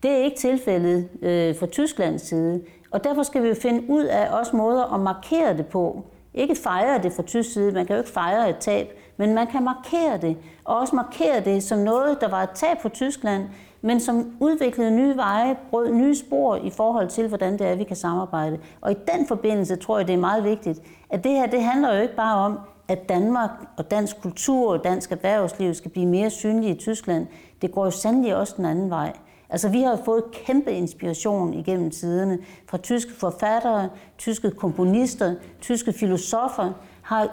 Det 0.02 0.10
er 0.10 0.16
ikke 0.16 0.36
tilfældet 0.36 1.08
øh, 1.22 1.56
fra 1.56 1.66
Tysklands 1.66 2.22
side. 2.22 2.62
Og 2.90 3.04
derfor 3.04 3.22
skal 3.22 3.42
vi 3.42 3.48
jo 3.48 3.54
finde 3.54 3.90
ud 3.90 4.04
af 4.04 4.38
også 4.38 4.56
måder 4.56 4.94
at 4.94 5.00
markere 5.00 5.56
det 5.56 5.66
på. 5.66 6.04
Ikke 6.34 6.54
fejre 6.54 7.02
det 7.02 7.12
fra 7.12 7.22
tysk 7.22 7.52
side, 7.52 7.72
man 7.72 7.86
kan 7.86 7.96
jo 7.96 8.00
ikke 8.00 8.12
fejre 8.12 8.50
et 8.50 8.56
tab, 8.56 8.88
men 9.16 9.34
man 9.34 9.46
kan 9.46 9.64
markere 9.64 10.18
det. 10.22 10.36
Og 10.64 10.78
også 10.78 10.96
markere 10.96 11.40
det 11.40 11.62
som 11.62 11.78
noget, 11.78 12.20
der 12.20 12.28
var 12.28 12.42
et 12.42 12.50
tab 12.50 12.80
for 12.82 12.88
Tyskland, 12.88 13.44
men 13.82 14.00
som 14.00 14.36
udviklede 14.40 14.90
nye 14.90 15.16
veje, 15.16 15.56
brød 15.70 15.92
nye 15.92 16.14
spor 16.14 16.56
i 16.56 16.70
forhold 16.70 17.08
til, 17.08 17.28
hvordan 17.28 17.52
det 17.52 17.66
er, 17.66 17.74
vi 17.74 17.84
kan 17.84 17.96
samarbejde. 17.96 18.58
Og 18.80 18.92
i 18.92 18.94
den 19.14 19.26
forbindelse 19.26 19.76
tror 19.76 19.98
jeg, 19.98 20.06
det 20.06 20.14
er 20.14 20.18
meget 20.18 20.44
vigtigt, 20.44 20.80
at 21.10 21.24
det 21.24 21.32
her, 21.32 21.46
det 21.46 21.62
handler 21.62 21.94
jo 21.94 22.02
ikke 22.02 22.16
bare 22.16 22.36
om, 22.36 22.58
at 22.88 23.08
Danmark 23.08 23.50
og 23.76 23.90
dansk 23.90 24.22
kultur 24.22 24.72
og 24.72 24.84
dansk 24.84 25.12
erhvervsliv 25.12 25.74
skal 25.74 25.90
blive 25.90 26.06
mere 26.06 26.30
synlige 26.30 26.74
i 26.74 26.78
Tyskland. 26.78 27.26
Det 27.62 27.72
går 27.72 27.84
jo 27.84 27.90
sandelig 27.90 28.36
også 28.36 28.54
den 28.56 28.64
anden 28.64 28.90
vej. 28.90 29.12
Altså, 29.50 29.68
vi 29.68 29.82
har 29.82 30.00
fået 30.04 30.24
kæmpe 30.32 30.72
inspiration 30.72 31.54
igennem 31.54 31.90
tiderne 31.90 32.38
fra 32.66 32.78
tyske 32.78 33.12
forfattere, 33.12 33.88
tyske 34.18 34.50
komponister, 34.50 35.34
tyske 35.60 35.92
filosofer, 35.92 36.72
har 37.02 37.28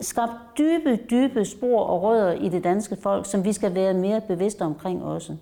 skabt 0.00 0.32
dybe, 0.58 0.98
dybe 1.10 1.44
spor 1.44 1.80
og 1.80 2.02
rødder 2.02 2.32
i 2.32 2.48
det 2.48 2.64
danske 2.64 2.96
folk, 2.96 3.26
som 3.26 3.44
vi 3.44 3.52
skal 3.52 3.74
være 3.74 3.94
mere 3.94 4.20
bevidste 4.20 4.62
omkring 4.62 5.04
også. 5.04 5.36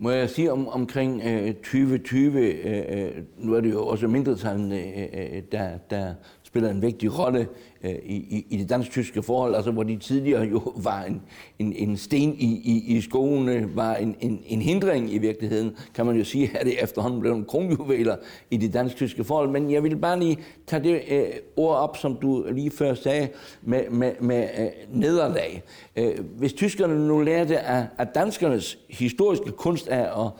Må 0.00 0.10
jeg 0.10 0.30
sige 0.30 0.52
om, 0.52 0.68
omkring 0.68 1.22
øh, 1.24 1.54
2020, 1.54 2.40
øh, 2.40 2.84
øh, 2.88 3.10
nu 3.36 3.54
er 3.54 3.60
det 3.60 3.72
jo 3.72 3.86
også 3.86 4.06
mindretallene, 4.06 4.76
øh, 4.76 5.02
øh, 5.12 5.36
øh, 5.36 5.42
der, 5.52 5.68
der 5.90 6.14
spiller 6.48 6.70
en 6.70 6.82
vigtig 6.82 7.18
rolle 7.18 7.48
øh, 7.84 7.90
i, 7.90 8.46
i 8.50 8.56
det 8.56 8.68
dansk-tyske 8.68 9.22
forhold, 9.22 9.54
altså 9.54 9.70
hvor 9.70 9.82
de 9.82 9.96
tidligere 9.96 10.42
jo 10.42 10.72
var 10.88 11.02
en, 11.02 11.22
en, 11.58 11.72
en 11.72 11.96
sten 11.96 12.34
i, 12.34 12.60
i, 12.64 12.96
i 12.96 13.00
skoene, 13.00 13.76
var 13.76 13.94
en, 13.94 14.16
en, 14.20 14.42
en 14.46 14.62
hindring 14.62 15.12
i 15.12 15.18
virkeligheden, 15.18 15.76
kan 15.94 16.06
man 16.06 16.16
jo 16.16 16.24
sige, 16.24 16.50
at 16.58 16.66
det 16.66 16.82
efterhånden 16.82 17.20
blev 17.20 17.32
en 17.32 17.44
kronjuveler 17.44 18.16
i 18.50 18.56
det 18.56 18.72
dansk-tyske 18.72 19.24
forhold. 19.24 19.50
Men 19.50 19.70
jeg 19.70 19.82
vil 19.82 19.96
bare 19.96 20.18
lige 20.18 20.38
tage 20.66 20.82
det 20.82 21.02
øh, 21.08 21.24
ord 21.56 21.76
op, 21.76 21.96
som 21.96 22.16
du 22.16 22.46
lige 22.50 22.70
før 22.70 22.94
sagde, 22.94 23.28
med, 23.62 23.90
med, 23.90 24.12
med 24.20 24.48
øh, 24.58 24.66
nederlag. 25.00 25.62
Øh, 25.96 26.14
hvis 26.38 26.52
tyskerne 26.52 27.08
nu 27.08 27.20
lærte 27.20 27.58
af, 27.58 27.86
af 27.98 28.06
danskernes 28.06 28.78
historiske 28.88 29.50
kunst 29.50 29.88
af 29.88 30.24
at 30.24 30.30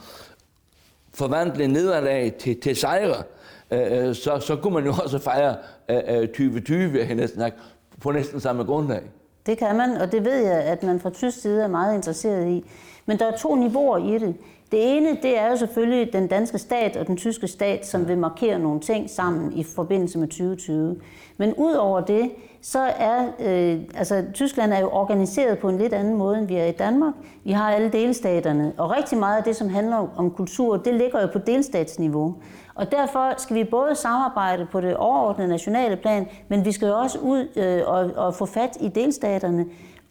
forvandle 1.15 1.69
nederlag 1.69 2.35
til, 2.38 2.61
til 2.61 2.77
sejre, 2.77 3.17
øh, 3.17 3.38
Øh, 3.70 4.08
øh, 4.08 4.14
så, 4.14 4.38
så 4.40 4.56
kunne 4.56 4.75
man 4.75 4.84
jo 4.84 4.92
også 5.02 5.18
fejre 5.18 5.56
øh, 5.90 6.20
øh 6.20 6.28
2020, 6.28 6.98
jeg 6.98 7.14
næsten 7.14 7.40
sagt, 7.40 7.56
på 8.00 8.12
næsten 8.12 8.40
samme 8.40 8.64
grundlag. 8.64 9.02
Det 9.46 9.58
kan 9.58 9.76
man, 9.76 9.90
og 9.90 10.12
det 10.12 10.25
ved 10.25 10.37
jeg, 10.37 10.62
at 10.62 10.82
man 10.82 11.00
fra 11.00 11.10
tysk 11.10 11.40
side 11.42 11.62
er 11.62 11.68
meget 11.68 11.94
interesseret 11.94 12.48
i. 12.48 12.64
Men 13.09 13.19
der 13.19 13.27
er 13.27 13.37
to 13.37 13.55
niveauer 13.55 13.99
i 13.99 14.19
det. 14.19 14.35
Det 14.73 14.97
ene, 14.97 15.09
det 15.23 15.38
er 15.38 15.50
jo 15.50 15.57
selvfølgelig 15.57 16.12
den 16.12 16.27
danske 16.27 16.59
stat 16.59 16.97
og 16.97 17.07
den 17.07 17.17
tyske 17.17 17.49
stat, 17.49 17.87
som 17.87 18.09
vil 18.09 18.19
markere 18.19 18.59
nogle 18.59 18.81
ting 18.81 19.11
sammen 19.11 19.53
i 19.53 19.65
forbindelse 19.65 20.19
med 20.19 20.29
2020. 20.29 21.00
Men 21.37 21.55
ud 21.55 21.73
over 21.73 22.00
det, 22.00 22.31
så 22.62 22.79
er, 22.79 23.27
øh, 23.41 23.81
altså 23.95 24.25
Tyskland 24.35 24.73
er 24.73 24.81
jo 24.81 24.91
organiseret 24.91 25.59
på 25.59 25.69
en 25.69 25.79
lidt 25.79 25.93
anden 25.93 26.15
måde, 26.15 26.38
end 26.38 26.47
vi 26.47 26.57
er 26.57 26.67
i 26.67 26.73
Danmark. 26.73 27.15
Vi 27.45 27.53
har 27.53 27.73
alle 27.73 27.88
delstaterne, 27.88 28.73
og 28.79 28.91
rigtig 28.97 29.19
meget 29.19 29.37
af 29.37 29.45
det, 29.45 29.57
som 29.57 29.69
handler 29.69 30.09
om 30.17 30.31
kultur, 30.31 30.77
det 30.77 30.95
ligger 30.95 31.21
jo 31.21 31.27
på 31.33 31.38
delstatsniveau. 31.38 32.35
Og 32.75 32.91
derfor 32.93 33.35
skal 33.37 33.57
vi 33.57 33.65
både 33.65 33.95
samarbejde 33.95 34.67
på 34.73 34.81
det 34.81 34.97
overordnede 34.97 35.49
nationale 35.49 35.97
plan, 35.97 36.29
men 36.49 36.65
vi 36.65 36.73
skal 36.73 36.88
jo 36.88 36.99
også 36.99 37.19
ud 37.19 37.49
øh, 37.57 37.83
og, 37.87 38.11
og 38.27 38.35
få 38.35 38.47
fat 38.47 38.77
i 38.81 38.88
delstaterne 38.88 39.67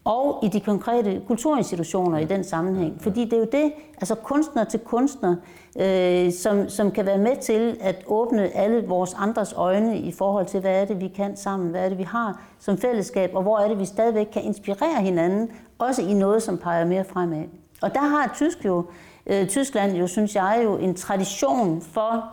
og 0.08 0.38
i 0.42 0.48
de 0.48 0.60
konkrete 0.60 1.22
kulturinstitutioner 1.26 2.18
i 2.18 2.24
den 2.24 2.44
sammenhæng. 2.44 3.02
Fordi 3.02 3.24
det 3.24 3.32
er 3.32 3.38
jo 3.38 3.48
det, 3.52 3.72
altså 3.96 4.14
kunstner 4.14 4.64
til 4.64 4.80
kunstner, 4.80 5.36
øh, 5.80 6.32
som, 6.32 6.68
som 6.68 6.90
kan 6.90 7.06
være 7.06 7.18
med 7.18 7.36
til 7.36 7.76
at 7.80 8.04
åbne 8.06 8.56
alle 8.56 8.86
vores 8.86 9.14
andres 9.14 9.52
øjne 9.52 9.98
i 9.98 10.12
forhold 10.12 10.46
til, 10.46 10.60
hvad 10.60 10.80
er 10.80 10.84
det, 10.84 11.00
vi 11.00 11.08
kan 11.08 11.36
sammen, 11.36 11.70
hvad 11.70 11.84
er 11.84 11.88
det, 11.88 11.98
vi 11.98 12.02
har 12.02 12.42
som 12.58 12.78
fællesskab, 12.78 13.30
og 13.34 13.42
hvor 13.42 13.58
er 13.58 13.68
det, 13.68 13.78
vi 13.78 13.84
stadigvæk 13.84 14.26
kan 14.32 14.42
inspirere 14.42 15.02
hinanden, 15.02 15.50
også 15.78 16.02
i 16.02 16.14
noget, 16.14 16.42
som 16.42 16.58
peger 16.58 16.84
mere 16.84 17.04
fremad. 17.04 17.44
Og 17.82 17.94
der 17.94 18.00
har 18.00 18.32
Tysk 18.34 18.64
jo, 18.64 18.84
øh, 19.26 19.46
Tyskland 19.48 19.96
jo, 19.96 20.06
synes 20.06 20.34
jeg, 20.34 20.60
jo 20.64 20.76
en 20.76 20.94
tradition 20.94 21.80
for 21.80 22.24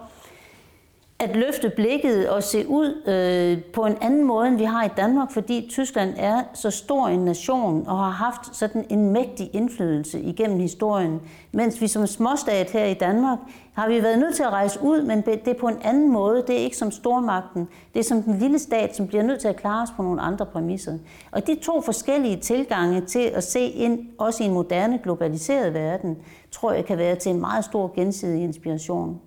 at 1.20 1.36
løfte 1.36 1.70
blikket 1.70 2.30
og 2.30 2.44
se 2.44 2.68
ud 2.68 3.02
øh, 3.08 3.64
på 3.74 3.86
en 3.86 3.98
anden 4.02 4.24
måde, 4.24 4.48
end 4.48 4.58
vi 4.58 4.64
har 4.64 4.86
i 4.86 4.90
Danmark, 4.98 5.32
fordi 5.32 5.68
Tyskland 5.70 6.14
er 6.18 6.44
så 6.54 6.70
stor 6.70 7.08
en 7.08 7.20
nation 7.20 7.88
og 7.88 7.98
har 7.98 8.10
haft 8.10 8.56
sådan 8.56 8.86
en 8.90 9.10
mægtig 9.10 9.50
indflydelse 9.54 10.22
igennem 10.22 10.60
historien. 10.60 11.22
Mens 11.52 11.82
vi 11.82 11.88
som 11.88 12.08
småstat 12.08 12.72
her 12.72 12.86
i 12.86 12.94
Danmark 12.94 13.40
har 13.74 13.88
vi 13.88 14.04
været 14.04 14.20
nødt 14.20 14.36
til 14.36 14.44
at 14.44 14.50
rejse 14.50 14.80
ud, 14.84 15.02
men 15.02 15.22
det 15.22 15.48
er 15.48 15.60
på 15.60 15.68
en 15.68 15.78
anden 15.82 16.12
måde. 16.12 16.44
Det 16.48 16.56
er 16.56 16.64
ikke 16.64 16.78
som 16.78 16.92
stormagten. 16.92 17.68
Det 17.94 18.00
er 18.00 18.04
som 18.04 18.24
den 18.24 18.40
lille 18.40 18.60
stat, 18.60 18.96
som 18.96 19.08
bliver 19.08 19.24
nødt 19.24 19.40
til 19.40 19.48
at 19.48 19.56
klare 19.56 19.84
os 19.84 19.90
på 19.96 20.04
nogle 20.04 20.22
andre 20.22 20.46
præmisser. 20.46 20.98
Og 21.32 21.48
de 21.48 21.56
to 21.56 21.82
forskellige 21.82 22.38
tilgange 22.38 23.02
til 23.02 23.32
at 23.34 23.44
se 23.44 23.60
ind, 23.60 24.00
også 24.18 24.44
i 24.44 24.46
en 24.46 24.54
moderne 24.54 25.00
globaliseret 25.04 25.74
verden, 25.74 26.18
tror 26.52 26.72
jeg 26.72 26.86
kan 26.86 26.98
være 26.98 27.16
til 27.16 27.32
en 27.32 27.40
meget 27.40 27.66
stor 27.66 27.92
gensidig 27.96 28.44
inspiration. 28.44 29.22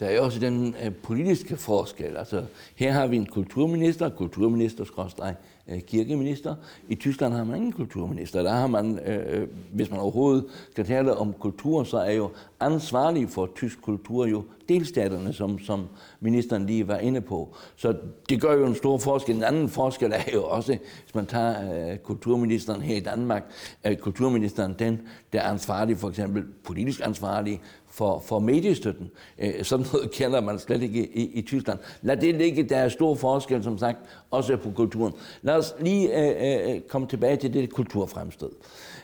Der 0.00 0.06
er 0.06 0.20
også 0.20 0.40
den 0.40 0.74
øh, 0.84 0.92
politiske 0.94 1.56
forskel. 1.56 2.16
Altså, 2.16 2.44
her 2.76 2.92
har 2.92 3.06
vi 3.06 3.16
en 3.16 3.26
kulturminister, 3.26 4.08
kulturminister, 4.08 4.84
skråstrej, 4.84 5.34
uh, 5.66 5.74
øh, 5.74 5.80
kirkeminister. 5.80 6.54
I 6.88 6.94
Tyskland 6.94 7.34
har 7.34 7.44
man 7.44 7.56
ingen 7.56 7.72
kulturminister. 7.72 8.42
Der 8.42 8.52
har 8.52 8.66
man, 8.66 8.98
øh, 9.06 9.40
øh, 9.40 9.48
hvis 9.72 9.90
man 9.90 10.00
overhovedet 10.00 10.44
skal 10.70 10.84
tale 10.84 11.16
om 11.16 11.32
kultur, 11.32 11.84
så 11.84 11.96
er 11.96 12.12
jo 12.12 12.30
ansvarlig 12.60 13.28
for 13.28 13.50
tysk 13.56 13.82
kultur 13.82 14.26
jo 14.26 14.44
delstaterne, 14.68 15.32
som, 15.32 15.58
som 15.58 15.88
ministeren 16.20 16.66
lige 16.66 16.88
var 16.88 16.98
inde 16.98 17.20
på. 17.20 17.56
Så 17.76 17.94
det 18.28 18.40
gør 18.40 18.54
jo 18.54 18.66
en 18.66 18.74
stor 18.74 18.98
forskel. 18.98 19.36
En 19.36 19.44
anden 19.44 19.68
forskel 19.68 20.12
er 20.12 20.32
jo 20.34 20.44
også, 20.44 20.78
hvis 21.02 21.14
man 21.14 21.26
tager 21.26 21.90
øh, 21.92 21.98
kulturministeren 21.98 22.82
her 22.82 22.96
i 22.96 23.00
Danmark, 23.00 23.44
øh, 23.86 23.96
kulturministeren 23.96 24.74
den, 24.78 25.00
der 25.32 25.40
er 25.40 25.50
ansvarlig, 25.50 25.98
for 25.98 26.08
eksempel 26.08 26.44
politisk 26.64 27.00
ansvarlig 27.04 27.60
for, 27.94 28.22
for 28.26 28.38
mediestøtten. 28.38 29.10
Øh, 29.38 29.64
sådan 29.64 29.86
noget 29.92 30.10
kender 30.18 30.40
man 30.40 30.58
slet 30.58 30.82
ikke 30.82 31.16
i, 31.16 31.24
i 31.24 31.42
Tyskland. 31.42 31.78
Lad 32.02 32.16
det 32.16 32.34
ligge, 32.34 32.62
der 32.62 32.76
er 32.76 32.88
stor 32.88 33.14
forskel, 33.14 33.62
som 33.64 33.78
sagt, 33.78 33.98
også 34.30 34.56
på 34.56 34.70
kulturen. 34.70 35.12
Lad 35.42 35.54
os 35.54 35.74
lige 35.80 36.20
øh, 36.20 36.74
øh, 36.74 36.80
komme 36.80 37.06
tilbage 37.06 37.36
til 37.36 37.54
det 37.54 37.70
kulturfremstød. 37.70 38.50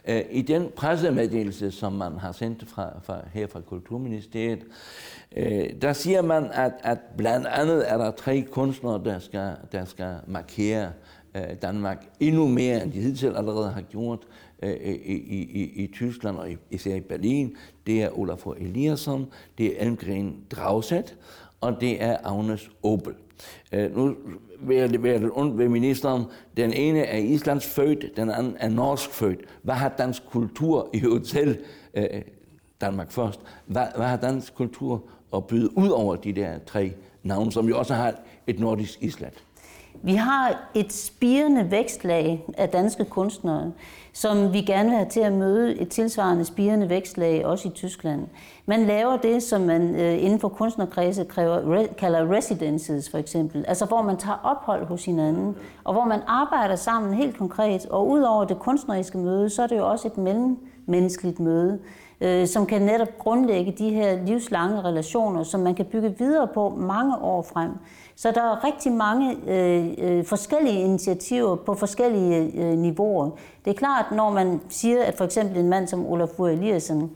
Øh, 0.09 0.23
I 0.31 0.43
den 0.43 0.69
pressemeddelelse, 0.77 1.71
som 1.71 1.93
man 1.93 2.19
har 2.19 2.33
sendt 2.33 2.69
fra, 2.69 2.91
fra, 3.03 3.19
her 3.33 3.47
fra 3.47 3.61
Kulturministeriet, 3.61 4.65
øh, 5.37 5.67
der 5.83 5.93
siger 5.93 6.23
man, 6.23 6.47
at, 6.53 6.73
at 6.83 6.99
blandt 7.17 7.47
andet 7.47 7.93
er 7.93 7.99
der 7.99 8.11
tre 8.11 8.43
kunstnere, 8.51 9.01
der 9.05 9.19
skal, 9.19 9.53
der 9.73 9.85
skal 9.85 10.15
markere 10.27 10.93
øh, 11.37 11.43
Danmark 11.63 12.07
endnu 12.21 12.49
mere, 12.49 12.83
end 12.83 12.93
de 12.93 13.01
hidtil 13.01 13.37
allerede 13.37 13.71
har 13.71 13.83
gjort 13.83 14.27
øh, 14.63 14.73
i, 14.73 15.15
i, 15.15 15.85
i 15.85 15.91
Tyskland 15.93 16.37
og 16.37 16.49
især 16.71 16.95
i 16.95 17.01
Berlin. 17.01 17.57
Det 17.87 18.03
er 18.03 18.19
Olafur 18.19 18.55
Eliasson, 18.55 19.27
det 19.59 19.67
er 19.67 19.87
Elmgren 19.87 20.37
Drauset, 20.51 21.17
og 21.61 21.81
det 21.81 22.03
er 22.03 22.17
Agnes 22.25 22.71
Obel. 22.83 23.15
Øh, 23.73 23.97
nu 23.97 24.17
vil 24.61 24.77
jeg 24.77 25.03
være 25.03 25.19
lidt 25.19 25.33
ondt 25.35 25.59
ved 25.59 25.69
ministeren. 25.69 26.25
Den 26.57 26.73
ene 26.73 27.01
er 27.01 27.19
Islands 27.19 27.67
født, 27.67 28.17
den 28.17 28.31
anden 28.31 28.57
er 28.59 28.69
norsk 28.69 29.11
født. 29.11 29.41
Hvad 29.63 29.75
har 29.75 29.89
dansk 29.99 30.23
kultur 30.31 30.91
i 30.95 31.01
hotel 31.01 31.59
øh, 31.95 32.05
Danmark 32.81 33.11
først? 33.11 33.41
Hvad, 33.67 33.87
hvad 33.97 34.07
har 34.07 34.17
dansk 34.17 34.55
kultur 34.55 35.03
at 35.35 35.45
byde 35.45 35.79
ud 35.79 35.89
over 35.89 36.17
de 36.17 36.33
der 36.33 36.59
tre 36.67 36.93
navne, 37.23 37.53
som 37.53 37.69
jo 37.69 37.79
også 37.79 37.95
har 37.95 38.15
et 38.47 38.61
nordisk 38.61 39.03
Island? 39.03 39.33
Vi 40.03 40.15
har 40.15 40.71
et 40.75 40.93
spirende 40.93 41.71
vækstlag 41.71 42.45
af 42.59 42.69
danske 42.69 43.05
kunstnere, 43.05 43.73
som 44.13 44.53
vi 44.53 44.61
gerne 44.61 44.89
vil 44.89 44.99
have 44.99 45.09
til 45.09 45.21
at 45.21 45.33
møde 45.33 45.81
et 45.81 45.89
tilsvarende 45.89 46.45
spirende 46.45 46.89
vækstlag 46.89 47.47
også 47.47 47.69
i 47.69 47.71
Tyskland. 47.71 48.27
Man 48.67 48.87
laver 48.87 49.17
det, 49.17 49.43
som 49.43 49.61
man 49.61 49.95
øh, 49.95 50.25
inden 50.25 50.41
for 50.41 50.49
kunstnerkredse 50.49 51.25
kræver, 51.25 51.87
kalder 51.99 52.33
residences 52.33 53.11
for 53.11 53.19
eksempel, 53.19 53.65
altså 53.69 53.85
hvor 53.85 54.03
man 54.03 54.17
tager 54.17 54.41
ophold 54.45 54.87
hos 54.87 55.05
hinanden, 55.05 55.57
og 55.85 55.93
hvor 55.93 56.05
man 56.05 56.21
arbejder 56.27 56.77
sammen 56.77 57.15
helt 57.15 57.37
konkret. 57.37 57.87
Og 57.87 58.09
udover 58.09 58.45
det 58.45 58.59
kunstneriske 58.59 59.19
møde, 59.19 59.51
så 59.51 59.63
er 59.63 59.67
det 59.67 59.77
jo 59.77 59.91
også 59.91 60.09
et 60.09 60.19
mellemmenneskeligt 60.19 61.41
møde, 61.41 61.79
øh, 62.21 62.47
som 62.47 62.67
kan 62.67 62.83
netop 62.83 63.19
grundlægge 63.19 63.73
de 63.79 63.91
her 63.91 64.25
livslange 64.25 64.83
relationer, 64.83 65.43
som 65.43 65.61
man 65.61 65.75
kan 65.75 65.85
bygge 65.85 66.15
videre 66.19 66.49
på 66.55 66.69
mange 66.69 67.17
år 67.17 67.43
frem. 67.43 67.71
Så 68.17 68.31
der 68.31 68.41
er 68.41 68.65
rigtig 68.65 68.93
mange 68.93 69.37
øh, 69.47 69.89
øh, 69.99 70.25
forskellige 70.25 70.81
initiativer 70.81 71.57
på 71.57 71.75
forskellige 71.75 72.53
øh, 72.55 72.79
niveauer. 72.79 73.31
Det 73.65 73.71
er 73.71 73.75
klart, 73.75 74.05
når 74.13 74.31
man 74.31 74.61
siger, 74.69 75.05
at 75.05 75.15
for 75.15 75.25
eksempel 75.25 75.59
en 75.59 75.69
mand 75.69 75.87
som 75.87 76.07
Olaf 76.07 76.39
Eliasson, 76.39 77.11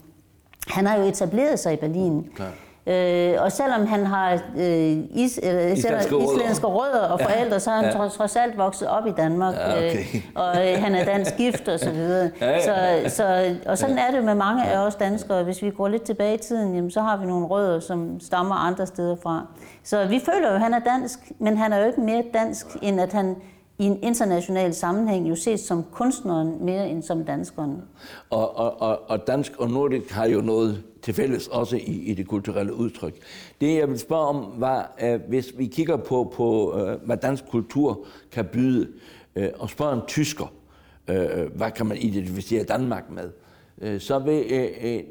han 0.67 0.87
har 0.87 0.97
jo 0.97 1.03
etableret 1.03 1.59
sig 1.59 1.73
i 1.73 1.77
Berlin. 1.77 2.31
Klar. 2.35 2.53
Øh, 2.87 3.35
og 3.39 3.53
selvom 3.53 3.87
han 3.87 4.07
har 4.07 4.33
øh, 4.57 4.97
is, 5.11 5.41
øh, 5.43 5.73
islandske, 5.73 6.17
islandske 6.25 6.67
rødder 6.67 7.01
og 7.01 7.21
forældre, 7.21 7.53
ja. 7.53 7.59
så 7.59 7.71
har 7.71 7.77
han 7.77 7.93
ja. 8.01 8.09
trods 8.09 8.37
alt 8.37 8.59
vokset 8.59 8.89
op 8.89 9.07
i 9.07 9.11
Danmark. 9.11 9.55
Ja, 9.55 9.71
okay. 9.71 9.99
øh, 10.15 10.23
og 10.35 10.73
øh, 10.73 10.83
han 10.83 10.95
er 10.95 11.05
dansk 11.05 11.37
gift 11.37 11.69
og 11.69 11.79
så 11.79 11.91
videre. 11.91 12.31
Ja, 12.41 12.51
ja, 12.51 12.95
ja. 12.95 13.09
Så, 13.09 13.17
så, 13.17 13.55
og 13.67 13.79
sådan 13.79 13.99
er 13.99 14.11
det 14.11 14.25
med 14.25 14.35
mange 14.35 14.65
af 14.65 14.79
os 14.79 14.95
danskere. 14.95 15.45
Hvis 15.45 15.63
vi 15.63 15.71
går 15.71 15.89
lidt 15.89 16.03
tilbage 16.03 16.35
i 16.35 16.39
tiden, 16.39 16.75
jamen, 16.75 16.91
så 16.91 17.01
har 17.01 17.17
vi 17.17 17.27
nogle 17.27 17.47
rødder, 17.47 17.81
som 17.81 18.21
stammer 18.21 18.55
andre 18.55 18.87
steder 18.87 19.17
fra. 19.23 19.47
Så 19.83 20.07
vi 20.07 20.21
føler 20.25 20.49
jo, 20.49 20.55
at 20.55 20.61
han 20.61 20.75
er 20.75 20.79
dansk, 20.79 21.19
men 21.39 21.57
han 21.57 21.73
er 21.73 21.79
jo 21.79 21.87
ikke 21.87 22.01
mere 22.01 22.23
dansk, 22.35 22.67
end 22.83 23.01
at 23.01 23.13
han 23.13 23.37
i 23.79 23.85
en 23.85 24.03
international 24.03 24.75
sammenhæng 24.75 25.29
jo 25.29 25.37
ses 25.37 25.61
som 25.61 25.85
kunstneren 25.93 26.65
mere 26.65 26.91
end 26.91 27.03
som 27.03 27.25
danskeren. 27.25 27.83
Og, 28.31 28.57
og, 28.57 28.81
og, 28.81 29.11
og 29.11 29.27
dansk 29.27 29.53
og 29.59 29.71
nordisk 29.71 30.11
har 30.11 30.27
jo 30.27 30.41
noget 30.41 30.83
til 31.03 31.15
fælles 31.15 31.49
også 31.49 31.77
i, 31.77 32.03
i 32.03 32.15
det 32.15 32.29
kulturelle 32.29 32.75
udtryk. 32.75 33.15
Det 33.61 33.77
jeg 33.77 33.89
vil 33.89 33.99
spørge 33.99 34.27
om 34.27 34.53
var, 34.57 34.93
hvis 35.29 35.53
vi 35.59 35.67
kigger 35.67 35.97
på, 35.97 36.33
på 36.37 36.79
øh, 36.79 37.07
hvad 37.07 37.17
dansk 37.17 37.45
kultur 37.51 38.07
kan 38.33 38.45
byde, 38.45 38.89
øh, 39.37 39.49
og 39.59 39.71
spørger 39.71 39.95
en 39.95 40.03
tysker, 40.07 40.53
øh, 41.09 41.57
hvad 41.57 41.71
kan 41.71 41.87
man 41.87 41.97
identificere 41.97 42.65
Danmark 42.65 43.05
med, 43.11 43.31
så 44.01 44.19
vil 44.19 44.45
øh, 44.51 44.69
øh, 44.83 45.03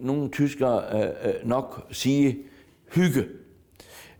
nogle 0.00 0.28
tyskere 0.28 0.82
øh, 1.24 1.48
nok 1.48 1.86
sige 1.90 2.38
hygge 2.94 3.24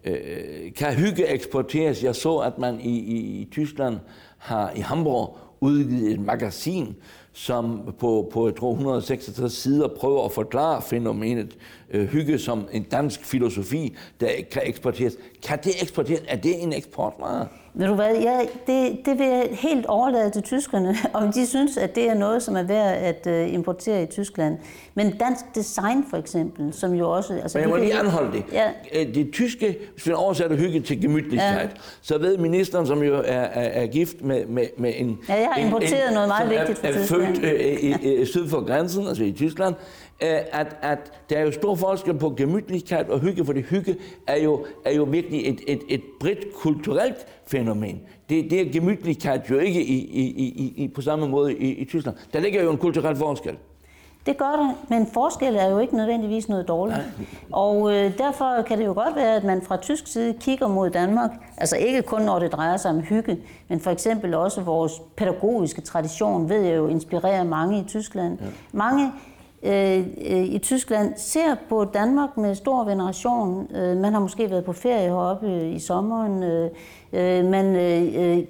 øh, 0.04 0.74
kan 0.76 0.94
hygge 0.94 1.26
eksporteres. 1.26 2.04
Jeg 2.04 2.16
så, 2.16 2.36
at 2.36 2.58
man 2.58 2.80
i, 2.80 2.98
i, 2.98 3.40
i 3.40 3.48
Tyskland 3.50 3.96
har 4.38 4.72
i 4.76 4.80
Hamburg 4.80 5.38
udgivet 5.60 6.12
et 6.12 6.20
magasin, 6.20 6.96
som 7.32 7.94
på, 7.98 8.30
på 8.32 8.46
jeg 8.48 8.56
tror, 8.56 8.72
166 8.72 9.52
sider 9.52 9.88
prøver 9.88 10.24
at 10.24 10.32
forklare 10.32 10.82
fænomenet 10.82 11.56
øh, 11.90 12.08
hygge 12.08 12.38
som 12.38 12.68
en 12.72 12.82
dansk 12.82 13.24
filosofi, 13.24 13.96
der 14.20 14.28
kan 14.50 14.62
eksporteres. 14.64 15.16
Kan 15.42 15.58
det 15.64 15.82
eksporteres? 15.82 16.22
Er 16.28 16.36
det 16.36 16.62
en 16.62 16.72
eksportvare? 16.72 17.48
Ved 17.74 17.86
du 17.86 17.94
hvad, 17.94 18.14
ja, 18.14 18.38
det, 18.66 18.98
det 19.04 19.18
vil 19.18 19.26
jeg 19.26 19.48
helt 19.50 19.86
overlade 19.86 20.30
til 20.30 20.42
tyskerne, 20.42 20.96
om 21.14 21.32
de 21.32 21.46
synes, 21.46 21.76
at 21.76 21.94
det 21.94 22.10
er 22.10 22.14
noget, 22.14 22.42
som 22.42 22.56
er 22.56 22.62
værd 22.62 22.96
at 22.96 23.26
uh, 23.26 23.54
importere 23.54 24.02
i 24.02 24.06
Tyskland. 24.06 24.58
Men 24.94 25.16
dansk 25.16 25.44
design 25.54 26.04
for 26.10 26.16
eksempel, 26.16 26.72
som 26.72 26.94
jo 26.94 27.10
også... 27.10 27.34
Altså, 27.34 27.58
Men 27.58 27.62
jeg 27.62 27.70
må 27.70 27.76
lige 27.76 27.98
anholde 27.98 28.32
det. 28.32 28.44
Ja. 28.52 28.68
Øh, 28.94 29.14
det 29.14 29.32
tyske, 29.32 29.78
hvis 29.92 30.06
vi 30.06 30.12
oversætter 30.12 30.56
hygge 30.56 30.80
til 30.80 31.00
gemytlighed, 31.00 31.48
ja. 31.48 31.68
så 32.02 32.18
ved 32.18 32.38
ministeren, 32.38 32.86
som 32.86 33.02
jo 33.02 33.14
er, 33.14 33.20
er, 33.20 33.82
er 33.82 33.86
gift 33.86 34.22
med, 34.22 34.46
med, 34.46 34.66
med 34.78 34.92
en... 34.96 35.18
Ja, 35.28 35.34
jeg 35.34 35.48
har 35.52 35.64
importeret 35.64 36.08
en, 36.08 36.14
noget 36.14 36.28
meget 36.28 36.50
vigtigt 36.50 36.78
fra 36.78 36.88
Tyskland. 36.88 37.36
er 37.36 37.40
født 37.40 37.44
øh, 37.44 37.60
i, 37.60 38.20
i, 38.20 38.24
syd 38.24 38.48
for 38.48 38.66
grænsen, 38.66 39.06
altså 39.06 39.24
i 39.24 39.32
Tyskland, 39.32 39.74
at, 40.22 40.76
at 40.82 40.98
der 41.30 41.36
er 41.36 41.42
jo 41.42 41.52
stor 41.52 41.74
forskel 41.74 42.14
på 42.14 42.30
gemytlighed 42.30 43.08
og 43.08 43.20
hygge, 43.20 43.44
for 43.44 43.52
det 43.52 43.64
hygge 43.64 43.96
er 44.26 44.42
jo, 44.42 44.66
er 44.84 44.94
jo 44.94 45.02
virkelig 45.02 45.48
et, 45.48 45.60
et, 45.66 45.80
et 45.88 46.02
bredt 46.20 46.54
kulturelt 46.54 47.26
fænomen. 47.46 48.00
Det, 48.28 48.50
det 48.50 48.60
er 48.60 48.72
gemytlighed 48.72 49.40
jo 49.50 49.58
ikke 49.58 49.84
i, 49.84 49.98
i, 49.98 50.22
i, 50.22 50.74
i, 50.76 50.88
på 50.88 51.02
samme 51.02 51.28
måde 51.28 51.54
i, 51.54 51.72
i 51.72 51.84
Tyskland. 51.84 52.16
Der 52.32 52.40
ligger 52.40 52.62
jo 52.62 52.70
en 52.70 52.78
kulturel 52.78 53.16
forskel. 53.16 53.56
Det 54.26 54.36
gør 54.36 54.44
der, 54.44 54.74
men 54.88 55.06
forskel 55.06 55.56
er 55.56 55.70
jo 55.70 55.78
ikke 55.78 55.96
nødvendigvis 55.96 56.48
noget 56.48 56.68
dårligt. 56.68 56.98
Nej. 56.98 57.26
Og 57.52 57.94
øh, 57.94 58.18
derfor 58.18 58.62
kan 58.62 58.78
det 58.78 58.86
jo 58.86 58.92
godt 58.92 59.16
være, 59.16 59.36
at 59.36 59.44
man 59.44 59.62
fra 59.62 59.76
tysk 59.76 60.06
side 60.06 60.34
kigger 60.40 60.68
mod 60.68 60.90
Danmark, 60.90 61.30
altså 61.56 61.76
ikke 61.76 62.02
kun 62.02 62.22
når 62.22 62.38
det 62.38 62.52
drejer 62.52 62.76
sig 62.76 62.90
om 62.90 63.00
hygge, 63.00 63.38
men 63.68 63.80
for 63.80 63.90
eksempel 63.90 64.34
også 64.34 64.60
vores 64.60 64.92
pædagogiske 65.16 65.80
tradition, 65.80 66.48
ved 66.48 66.60
jeg 66.62 66.76
jo 66.76 66.88
inspirerer 66.88 67.44
mange 67.44 67.80
i 67.80 67.84
Tyskland. 67.84 68.38
Ja. 68.40 68.46
Mange 68.72 69.12
Øh, 69.64 69.98
øh, 69.98 70.44
i 70.44 70.58
Tyskland 70.58 71.12
ser 71.16 71.54
på 71.68 71.84
Danmark 71.84 72.36
med 72.36 72.54
stor 72.54 72.84
veneration. 72.84 73.76
Øh, 73.76 73.96
man 73.96 74.12
har 74.12 74.20
måske 74.20 74.50
været 74.50 74.64
på 74.64 74.72
ferie 74.72 75.08
heroppe 75.08 75.70
i 75.70 75.78
sommeren. 75.78 76.42
Øh, 76.42 76.70
man 77.44 77.74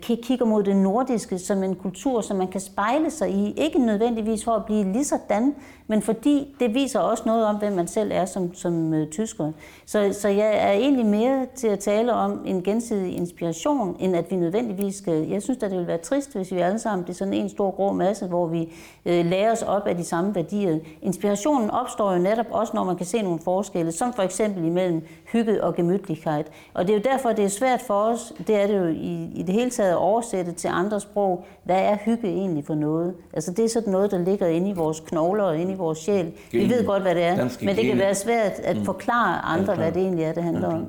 kigger 0.03 0.45
mod 0.45 0.63
det 0.63 0.77
nordiske 0.77 1.39
som 1.39 1.63
en 1.63 1.75
kultur, 1.75 2.21
som 2.21 2.37
man 2.37 2.49
kan 2.49 2.61
spejle 2.61 3.11
sig 3.11 3.31
i. 3.31 3.55
Ikke 3.57 3.79
nødvendigvis 3.79 4.45
for 4.45 4.53
at 4.53 4.65
blive 4.65 4.93
lige 4.93 5.05
sådan, 5.05 5.55
men 5.87 6.03
fordi 6.03 6.55
det 6.61 6.75
viser 6.75 7.01
også 7.01 7.23
noget 7.27 7.45
om, 7.45 7.57
hvem 7.57 7.73
man 7.73 7.87
selv 7.87 8.11
er 8.15 8.25
som, 8.25 8.55
som 8.55 8.95
tysker. 9.11 9.53
Så, 9.87 10.09
så 10.21 10.29
jeg 10.29 10.55
er 10.55 10.73
egentlig 10.73 11.07
mere 11.07 11.47
til 11.55 11.67
at 11.67 11.79
tale 11.79 12.13
om 12.13 12.43
en 12.47 12.63
gensidig 12.63 13.17
inspiration, 13.17 13.97
end 14.01 14.17
at 14.17 14.31
vi 14.31 14.37
nødvendigvis 14.37 14.95
skal... 14.95 15.29
Jeg 15.29 15.43
synes, 15.43 15.57
at 15.57 15.71
det 15.71 15.71
ville 15.71 15.87
være 15.87 15.99
trist, 15.99 16.37
hvis 16.37 16.53
vi 16.53 16.59
alle 16.59 16.79
sammen 16.79 17.07
det 17.07 17.17
sådan 17.17 17.35
en 17.35 17.49
stor 17.49 17.71
grå 17.71 17.93
masse, 17.93 18.27
hvor 18.27 18.47
vi 18.47 18.63
uh, 19.05 19.27
lærer 19.27 19.53
os 19.53 19.63
op 19.63 19.87
af 19.87 19.97
de 19.97 20.05
samme 20.05 20.35
værdier. 20.35 20.79
Inspirationen 21.03 21.71
opstår 21.71 22.13
jo 22.13 22.19
netop 22.19 22.47
også, 22.51 22.73
når 22.75 22.85
man 22.85 22.97
kan 22.97 23.07
se 23.07 23.23
nogle 23.23 23.39
forskelle, 23.45 23.93
som 23.93 24.13
for 24.13 24.23
eksempel 24.23 24.65
imellem 24.65 25.07
hygge 25.33 25.65
og 25.65 25.75
gemytlighed. 25.75 26.45
Og 26.75 26.87
det 26.87 26.91
er 26.91 26.97
jo 26.97 27.03
derfor, 27.05 27.33
det 27.33 27.45
er 27.45 27.49
svært 27.49 27.81
for 27.81 27.95
os, 27.95 28.33
det 28.47 28.57
er 28.57 28.67
det 28.67 28.79
jo 28.79 28.87
i, 28.87 29.31
i 29.35 29.43
det 29.43 29.55
hele 29.55 29.71
taget 29.71 29.91
at 29.91 29.97
oversætte 29.97 30.53
til 30.53 30.69
andre 30.69 31.01
sprog, 31.01 31.45
hvad 31.65 31.81
er 31.81 31.97
hygge 32.05 32.29
egentlig 32.29 32.65
for 32.65 32.75
noget? 32.75 33.15
Altså 33.33 33.53
det 33.53 33.65
er 33.65 33.69
sådan 33.69 33.93
noget, 33.93 34.11
der 34.11 34.19
ligger 34.19 34.47
inde 34.47 34.71
i 34.71 34.73
vores 34.73 35.01
knogler 35.01 35.45
og 35.45 35.59
inde 35.59 35.73
i 35.73 35.77
vores 35.77 35.99
sjæl. 35.99 36.33
Vi 36.53 36.71
ved 36.71 36.87
godt, 36.87 37.03
hvad 37.03 37.15
det 37.15 37.23
er, 37.23 37.65
men 37.65 37.77
det 37.77 37.85
kan 37.85 37.99
være 37.99 38.15
svært 38.15 38.53
at 38.53 38.77
mm. 38.77 38.85
forklare 38.85 39.41
andre, 39.41 39.75
hvad 39.75 39.93
det 39.93 40.03
egentlig 40.03 40.25
er, 40.25 40.33
det 40.33 40.43
handler 40.43 40.69
om. 40.69 40.89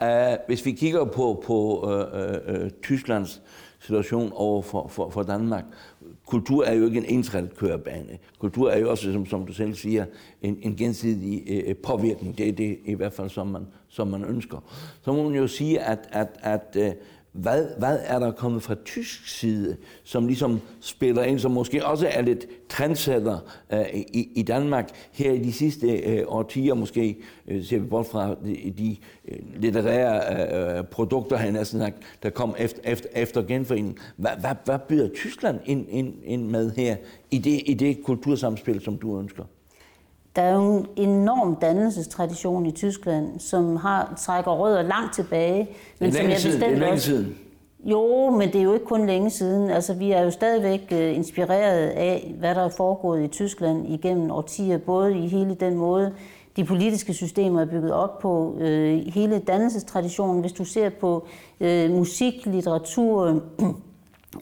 Uh, 0.00 0.36
hvis 0.46 0.66
vi 0.66 0.72
kigger 0.72 1.04
på, 1.04 1.42
på 1.46 1.84
uh, 1.84 2.54
uh, 2.54 2.68
Tysklands 2.82 3.42
situation 3.80 4.32
over 4.34 4.62
for, 4.62 4.88
for, 4.88 5.10
for 5.10 5.22
Danmark, 5.22 5.64
kultur 6.26 6.64
er 6.64 6.74
jo 6.74 6.84
ikke 6.84 6.98
en 6.98 7.04
ensrettet 7.04 7.56
kørebane. 7.56 8.18
Kultur 8.38 8.70
er 8.70 8.78
jo 8.78 8.90
også, 8.90 9.12
som, 9.12 9.26
som 9.26 9.46
du 9.46 9.52
selv 9.52 9.74
siger, 9.74 10.04
en, 10.42 10.58
en 10.62 10.76
gensidig 10.76 11.42
øh, 11.48 11.62
øh, 11.66 11.76
påvirkning. 11.76 12.38
Det 12.38 12.48
er 12.48 12.52
det 12.52 12.78
i 12.84 12.94
hvert 12.94 13.12
fald, 13.12 13.30
som 13.30 13.46
man, 13.46 13.66
som 13.88 14.08
man 14.08 14.24
ønsker. 14.24 14.58
Så 15.02 15.12
må 15.12 15.22
man 15.22 15.34
jo 15.38 15.46
sige, 15.46 15.80
at, 15.80 15.98
at, 16.12 16.28
at 16.42 16.76
øh, 16.78 16.92
hvad, 17.36 17.66
hvad 17.78 17.98
er 18.02 18.18
der 18.18 18.30
kommet 18.30 18.62
fra 18.62 18.74
tysk 18.84 19.28
side, 19.28 19.76
som 20.04 20.26
ligesom 20.26 20.60
spiller 20.80 21.22
ind, 21.22 21.38
som 21.38 21.50
måske 21.50 21.86
også 21.86 22.08
er 22.10 22.22
lidt 22.22 22.46
trendsætter 22.68 23.38
øh, 23.72 23.86
i, 23.94 24.28
i 24.34 24.42
Danmark 24.42 24.90
her 25.12 25.32
i 25.32 25.38
de 25.38 25.52
sidste 25.52 25.98
øh, 25.98 26.24
årtier, 26.26 26.74
måske 26.74 27.16
øh, 27.48 27.64
ser 27.64 27.78
vi 27.78 27.86
bort 27.86 28.06
fra 28.06 28.34
de, 28.44 28.74
de 28.78 28.96
øh, 29.28 29.38
litterære 29.56 30.20
øh, 30.72 30.78
øh, 30.78 30.84
produkter, 30.84 31.36
han 31.36 31.52
næsten 31.52 31.80
sagt, 31.80 31.96
der 32.22 32.30
kom 32.30 32.54
efter, 32.58 32.80
efter, 32.84 33.08
efter 33.14 33.42
genforeningen. 33.42 33.98
Hvad, 34.16 34.30
hvad, 34.40 34.54
hvad 34.64 34.78
byder 34.88 35.08
Tyskland 35.14 35.60
ind, 35.64 35.86
ind, 35.88 36.14
ind 36.24 36.46
med 36.46 36.70
her 36.70 36.96
i 37.30 37.38
det, 37.38 37.62
i 37.66 37.74
det 37.74 38.04
kultursamspil, 38.04 38.80
som 38.80 38.98
du 38.98 39.18
ønsker? 39.18 39.44
Der 40.36 40.42
er 40.42 40.54
jo 40.54 40.76
en 40.76 40.86
enorm 40.96 41.56
dannelsestradition 41.56 42.66
i 42.66 42.70
Tyskland, 42.70 43.40
som 43.40 43.76
har 43.76 44.14
trækker 44.18 44.50
rødder 44.50 44.82
langt 44.82 45.14
tilbage. 45.14 45.68
Men 46.00 46.12
det 46.12 46.18
er 46.18 46.22
længe, 46.22 46.38
som 46.38 46.50
jeg 46.50 46.60
det 46.60 46.76
er 46.76 46.78
længe 46.78 47.00
siden. 47.00 47.36
Jo, 47.84 48.30
men 48.30 48.48
det 48.48 48.58
er 48.58 48.62
jo 48.62 48.74
ikke 48.74 48.86
kun 48.86 49.06
længe 49.06 49.30
siden. 49.30 49.70
Altså, 49.70 49.94
vi 49.94 50.10
er 50.10 50.22
jo 50.22 50.30
stadigvæk 50.30 50.88
uh, 50.92 51.16
inspireret 51.16 51.86
af, 51.88 52.34
hvad 52.38 52.54
der 52.54 52.60
er 52.60 52.68
foregået 52.68 53.24
i 53.24 53.28
Tyskland 53.28 53.88
igennem 53.88 54.30
årtier, 54.30 54.78
både 54.78 55.18
i 55.18 55.28
hele 55.28 55.54
den 55.54 55.74
måde, 55.74 56.12
de 56.56 56.64
politiske 56.64 57.14
systemer 57.14 57.60
er 57.60 57.66
bygget 57.66 57.92
op 57.92 58.18
på, 58.18 58.54
uh, 58.54 58.62
hele 59.14 59.38
dannelsestraditionen. 59.38 60.40
Hvis 60.40 60.52
du 60.52 60.64
ser 60.64 60.88
på 60.88 61.26
uh, 61.60 61.90
musik, 61.90 62.46
litteratur, 62.46 63.40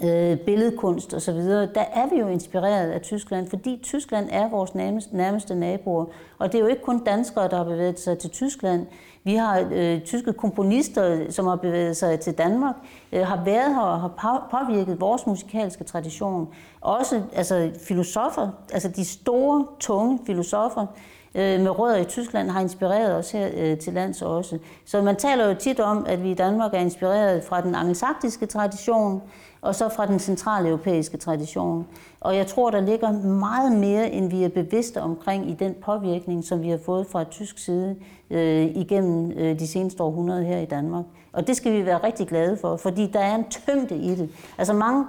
øh, 0.03 0.39
billedkunst 0.39 1.15
osv., 1.15 1.35
der 1.75 1.85
er 1.95 2.09
vi 2.15 2.21
jo 2.21 2.29
inspireret 2.29 2.91
af 2.91 3.01
Tyskland, 3.01 3.49
fordi 3.49 3.81
Tyskland 3.83 4.29
er 4.31 4.51
vores 4.51 4.75
nærmeste, 4.75 5.17
nærmeste 5.17 5.55
naboer. 5.55 6.07
Og 6.39 6.53
det 6.53 6.59
er 6.59 6.63
jo 6.63 6.67
ikke 6.67 6.83
kun 6.83 7.05
danskere, 7.05 7.49
der 7.49 7.57
har 7.57 7.65
bevæget 7.65 8.01
sig 8.01 8.19
til 8.19 8.31
Tyskland. 8.31 8.87
Vi 9.25 9.35
har 9.35 9.69
øh, 9.73 10.01
tyske 10.01 10.33
komponister, 10.33 11.31
som 11.31 11.47
har 11.47 11.57
bevæget 11.57 11.97
sig 11.97 12.21
til 12.21 12.39
Danmark, 12.39 12.75
øh, 13.13 13.27
har 13.27 13.45
været 13.45 13.75
her 13.75 13.83
og 13.83 14.01
har 14.01 14.49
påvirket 14.51 15.01
vores 15.01 15.27
musikalske 15.27 15.85
tradition. 15.85 16.49
Også 16.81 17.23
altså, 17.33 17.71
filosofer, 17.89 18.49
altså 18.73 18.89
de 18.89 19.05
store, 19.05 19.67
tunge 19.81 20.19
filosofer, 20.27 20.87
øh, 21.35 21.61
med 21.61 21.79
rødder 21.79 21.97
i 21.97 22.05
Tyskland 22.05 22.51
har 22.51 22.61
inspireret 22.61 23.17
os 23.17 23.31
her 23.31 23.49
øh, 23.57 23.79
til 23.79 23.93
lands 23.93 24.23
også. 24.23 24.59
Så 24.85 25.03
man 25.03 25.17
taler 25.17 25.49
jo 25.49 25.55
tit 25.55 25.81
om, 25.81 26.07
at 26.09 26.23
vi 26.23 26.31
i 26.31 26.35
Danmark 26.35 26.75
er 26.75 26.79
inspireret 26.79 27.45
fra 27.45 27.61
den 27.61 27.75
angelsaksiske 27.75 28.47
tradition, 28.47 29.23
og 29.61 29.75
så 29.75 29.89
fra 29.89 30.07
den 30.07 30.19
centrale 30.19 30.69
europæiske 30.69 31.17
tradition. 31.17 31.87
Og 32.21 32.37
jeg 32.37 32.47
tror, 32.47 32.71
der 32.71 32.81
ligger 32.81 33.13
meget 33.23 33.73
mere, 33.73 34.11
end 34.11 34.31
vi 34.31 34.45
er 34.45 34.49
bevidste 34.49 35.03
omkring 35.03 35.51
i 35.51 35.55
den 35.55 35.75
påvirkning, 35.85 36.45
som 36.45 36.63
vi 36.63 36.69
har 36.69 36.79
fået 36.85 37.07
fra 37.07 37.25
tysk 37.25 37.59
side 37.59 37.97
øh, 38.31 38.65
igennem 38.65 39.31
øh, 39.31 39.59
de 39.59 39.67
seneste 39.67 40.03
århundreder 40.03 40.43
her 40.43 40.59
i 40.59 40.65
Danmark. 40.65 41.05
Og 41.33 41.47
det 41.47 41.57
skal 41.57 41.73
vi 41.73 41.87
være 41.87 41.99
rigtig 42.05 42.27
glade 42.29 42.57
for, 42.57 42.77
fordi 42.77 43.07
der 43.07 43.21
er 43.21 43.35
en 43.35 43.45
tyngde 43.51 43.97
i 43.97 44.15
det. 44.15 44.31
Altså 44.59 44.73
mange 44.73 45.05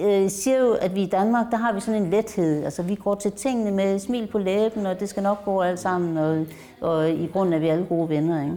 øh, 0.00 0.30
siger 0.30 0.58
jo, 0.58 0.72
at 0.72 0.94
vi 0.94 1.02
i 1.02 1.06
Danmark, 1.06 1.46
der 1.50 1.56
har 1.56 1.72
vi 1.72 1.80
sådan 1.80 2.02
en 2.02 2.10
lethed. 2.10 2.64
Altså 2.64 2.82
vi 2.82 2.94
går 2.94 3.14
til 3.14 3.32
tingene 3.32 3.70
med 3.70 3.98
smil 3.98 4.26
på 4.26 4.38
læben, 4.38 4.86
og 4.86 5.00
det 5.00 5.08
skal 5.08 5.22
nok 5.22 5.44
gå 5.44 5.60
alt 5.60 5.78
sammen, 5.78 6.18
og, 6.18 6.46
og 6.80 7.10
i 7.10 7.26
grunden 7.26 7.54
er 7.54 7.58
vi 7.58 7.68
alle 7.68 7.86
gode 7.88 8.08
venner. 8.08 8.42
Ikke? 8.42 8.56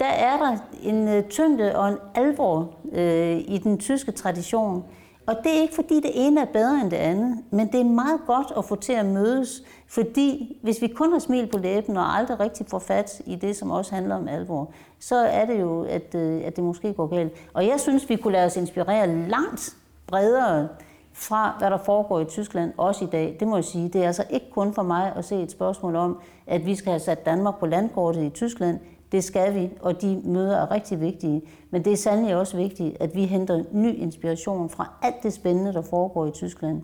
Der 0.00 0.06
er 0.06 0.36
der 0.36 0.56
en 0.82 1.08
øh, 1.08 1.24
tyngde 1.28 1.76
og 1.76 1.88
en 1.88 1.96
alvor 2.14 2.70
øh, 2.92 3.38
i 3.38 3.60
den 3.64 3.78
tyske 3.78 4.12
tradition. 4.12 4.84
Og 5.26 5.36
det 5.44 5.56
er 5.56 5.60
ikke 5.60 5.74
fordi 5.74 5.94
det 5.94 6.10
ene 6.14 6.40
er 6.40 6.44
bedre 6.44 6.80
end 6.80 6.90
det 6.90 6.96
andet, 6.96 7.38
men 7.50 7.72
det 7.72 7.80
er 7.80 7.84
meget 7.84 8.20
godt 8.26 8.52
at 8.56 8.64
få 8.64 8.76
til 8.76 8.92
at 8.92 9.06
mødes, 9.06 9.62
fordi 9.88 10.58
hvis 10.62 10.82
vi 10.82 10.88
kun 10.88 11.12
har 11.12 11.18
smil 11.18 11.46
på 11.46 11.58
læben 11.58 11.96
og 11.96 12.16
aldrig 12.16 12.40
rigtig 12.40 12.66
får 12.66 12.78
fat 12.78 13.22
i 13.26 13.36
det, 13.36 13.56
som 13.56 13.70
også 13.70 13.94
handler 13.94 14.14
om 14.14 14.28
alvor, 14.28 14.70
så 15.00 15.16
er 15.16 15.46
det 15.46 15.60
jo, 15.60 15.84
at, 15.84 16.14
øh, 16.14 16.42
at 16.44 16.56
det 16.56 16.64
måske 16.64 16.92
går 16.92 17.06
galt. 17.06 17.32
Og 17.52 17.66
jeg 17.66 17.80
synes, 17.80 18.08
vi 18.08 18.16
kunne 18.16 18.32
lade 18.32 18.46
os 18.46 18.56
inspirere 18.56 19.28
langt 19.28 19.76
bredere 20.06 20.68
fra, 21.12 21.54
hvad 21.58 21.70
der 21.70 21.78
foregår 21.78 22.20
i 22.20 22.24
Tyskland, 22.24 22.72
også 22.76 23.04
i 23.04 23.08
dag. 23.08 23.36
Det 23.40 23.48
må 23.48 23.56
jeg 23.56 23.64
sige. 23.64 23.88
Det 23.88 24.02
er 24.02 24.06
altså 24.06 24.24
ikke 24.30 24.50
kun 24.50 24.74
for 24.74 24.82
mig 24.82 25.12
at 25.16 25.24
se 25.24 25.42
et 25.42 25.50
spørgsmål 25.50 25.96
om, 25.96 26.18
at 26.46 26.66
vi 26.66 26.74
skal 26.74 26.90
have 26.90 27.00
sat 27.00 27.26
Danmark 27.26 27.58
på 27.58 27.66
landkortet 27.66 28.22
i 28.22 28.30
Tyskland. 28.30 28.80
Det 29.12 29.24
skal 29.24 29.54
vi, 29.54 29.70
og 29.80 30.02
de 30.02 30.22
møder 30.24 30.56
er 30.56 30.70
rigtig 30.70 31.00
vigtige. 31.00 31.42
Men 31.70 31.84
det 31.84 31.92
er 31.92 31.96
sandelig 31.96 32.36
også 32.36 32.56
vigtigt, 32.56 32.96
at 33.00 33.14
vi 33.14 33.24
henter 33.24 33.64
ny 33.72 33.94
inspiration 33.94 34.70
fra 34.70 34.92
alt 35.02 35.22
det 35.22 35.32
spændende, 35.32 35.72
der 35.72 35.82
foregår 35.82 36.26
i 36.26 36.30
Tyskland 36.30 36.82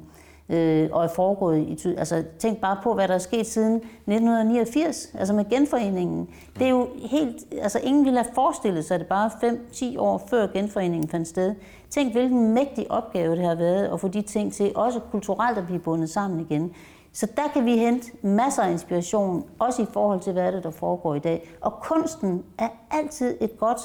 øh, 0.50 0.88
og 0.92 1.04
er 1.04 1.08
foregået 1.08 1.68
i 1.68 1.74
Tyskland. 1.74 1.98
Altså, 1.98 2.24
tænk 2.38 2.60
bare 2.60 2.76
på, 2.82 2.94
hvad 2.94 3.08
der 3.08 3.14
er 3.14 3.18
sket 3.18 3.46
siden 3.46 3.74
1989, 3.74 5.10
altså 5.18 5.34
med 5.34 5.50
genforeningen. 5.50 6.28
Det 6.58 6.66
er 6.66 6.70
jo 6.70 6.88
helt, 7.10 7.36
altså 7.62 7.78
ingen 7.82 8.04
ville 8.04 8.18
have 8.18 8.34
forestillet 8.34 8.84
sig 8.84 8.98
det 8.98 9.06
bare 9.06 9.30
5-10 9.72 9.98
år 9.98 10.26
før 10.30 10.46
genforeningen 10.46 11.08
fandt 11.08 11.28
sted. 11.28 11.54
Tænk, 11.90 12.12
hvilken 12.12 12.54
mægtig 12.54 12.90
opgave 12.90 13.36
det 13.36 13.44
har 13.44 13.54
været 13.54 13.88
at 13.92 14.00
få 14.00 14.08
de 14.08 14.22
ting 14.22 14.52
til, 14.52 14.72
også 14.74 15.00
kulturelt 15.10 15.58
at 15.58 15.66
blive 15.66 15.80
bundet 15.80 16.10
sammen 16.10 16.40
igen. 16.40 16.72
Så 17.12 17.26
der 17.36 17.48
kan 17.54 17.64
vi 17.64 17.76
hente 17.76 18.12
masser 18.22 18.62
af 18.62 18.72
inspiration, 18.72 19.44
også 19.58 19.82
i 19.82 19.86
forhold 19.92 20.20
til, 20.20 20.32
hvad 20.32 20.52
det 20.52 20.64
der 20.64 20.70
foregår 20.70 21.14
i 21.14 21.18
dag. 21.18 21.50
Og 21.60 21.72
kunsten 21.82 22.44
er 22.58 22.68
altid 22.90 23.36
et 23.40 23.58
godt 23.58 23.80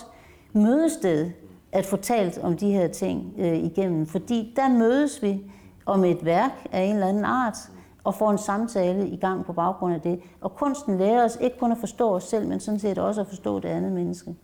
mødested 0.54 1.32
at 1.72 1.86
få 1.86 1.98
talt 1.98 2.38
om 2.38 2.58
de 2.58 2.72
her 2.72 2.88
ting 2.88 3.34
øh, 3.38 3.58
igennem, 3.58 4.06
fordi 4.06 4.54
der 4.56 4.70
mødes 4.70 5.24
vi 5.24 5.42
om 5.86 6.04
et 6.04 6.26
værk 6.26 6.68
af 6.72 6.82
en 6.82 6.94
eller 6.94 7.08
anden 7.08 7.26
art, 7.26 7.58
og 8.04 8.16
får 8.16 8.32
en 8.32 8.38
samtale 8.38 9.10
i 9.10 9.16
gang 9.16 9.46
på 9.46 9.54
baggrund 9.54 9.94
af 9.94 10.02
det. 10.02 10.20
Og 10.42 10.56
kunsten 10.56 10.98
lærer 10.98 11.26
os 11.26 11.38
ikke 11.42 11.58
kun 11.60 11.72
at 11.72 11.78
forstå 11.78 12.10
os 12.10 12.24
selv, 12.24 12.48
men 12.48 12.60
sådan 12.60 12.80
set 12.80 12.98
også 12.98 13.22
at 13.22 13.28
forstå 13.28 13.60
det 13.60 13.70
andet 13.70 13.92
menneske. 13.92 14.36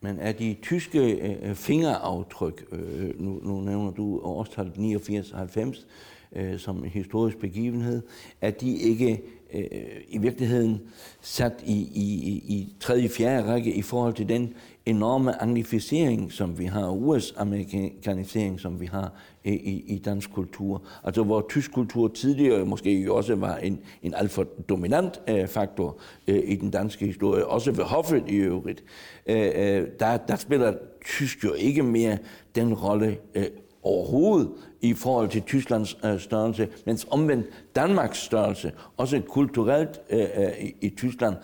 Men 0.00 0.18
er 0.20 0.32
de 0.32 0.56
tyske 0.62 1.12
øh, 1.12 1.50
øh 1.50 1.54
fingeraftryk, 1.54 2.64
øh, 2.72 3.08
øh, 3.08 3.20
nu, 3.20 3.40
nu 3.42 3.60
nævner 3.60 3.90
du 3.90 4.20
årstallet 4.22 4.72
89-90 4.74 5.86
øh, 6.32 6.58
som 6.58 6.84
en 6.84 6.90
historisk 6.90 7.38
begivenhed, 7.38 8.02
at 8.40 8.60
de 8.60 8.76
ikke 8.76 9.22
øh, 9.54 9.62
i 10.08 10.18
virkeligheden 10.18 10.80
sat 11.20 11.52
i, 11.66 11.76
i, 11.94 12.32
i 12.48 12.76
tredje, 12.80 13.08
fjerde 13.08 13.52
række 13.52 13.74
i 13.74 13.82
forhold 13.82 14.14
til 14.14 14.28
den 14.28 14.54
enorme 14.86 15.42
anglificering, 15.42 16.32
som 16.32 16.58
vi 16.58 16.64
har, 16.64 16.90
US-amerikanisering, 16.90 18.60
som 18.60 18.80
vi 18.80 18.86
har 18.86 19.12
i, 19.44 19.84
i, 19.86 19.98
dansk 19.98 20.32
kultur. 20.32 20.82
Altså 21.04 21.22
hvor 21.22 21.46
tysk 21.48 21.72
kultur 21.72 22.08
tidligere 22.08 22.64
måske 22.64 23.12
også 23.12 23.34
var 23.34 23.56
en, 23.56 23.80
en 24.02 24.14
alt 24.14 24.30
for 24.30 24.44
dominant 24.68 25.20
øh, 25.28 25.48
faktor 25.48 25.98
øh, 26.28 26.42
i 26.44 26.56
den 26.56 26.70
danske 26.70 27.06
historie, 27.06 27.46
også 27.46 27.72
ved 27.72 27.84
hoffet 27.84 28.24
i 28.28 28.34
øvrigt, 28.34 28.84
øh, 29.26 29.50
øh 29.54 29.88
der, 30.00 30.16
der 30.16 30.36
spiller 30.36 30.74
tysk 31.04 31.44
jo 31.44 31.52
ikke 31.52 31.82
mere 31.82 32.18
den 32.54 32.74
rolle 32.74 33.18
øh, 33.34 33.46
overhovedet 33.82 34.50
i 34.80 34.94
forhold 34.94 35.28
til 35.28 35.42
Tysklands 35.42 35.98
øh, 36.04 36.20
størrelse, 36.20 36.68
mens 36.86 37.06
omvendt 37.10 37.46
Danmarks 37.76 38.18
størrelse, 38.18 38.72
også 38.96 39.20
kulturelt 39.28 40.00
øh, 40.10 40.20
øh, 40.20 40.48
i, 40.60 40.74
i 40.80 40.90
Tyskland, 40.90 41.36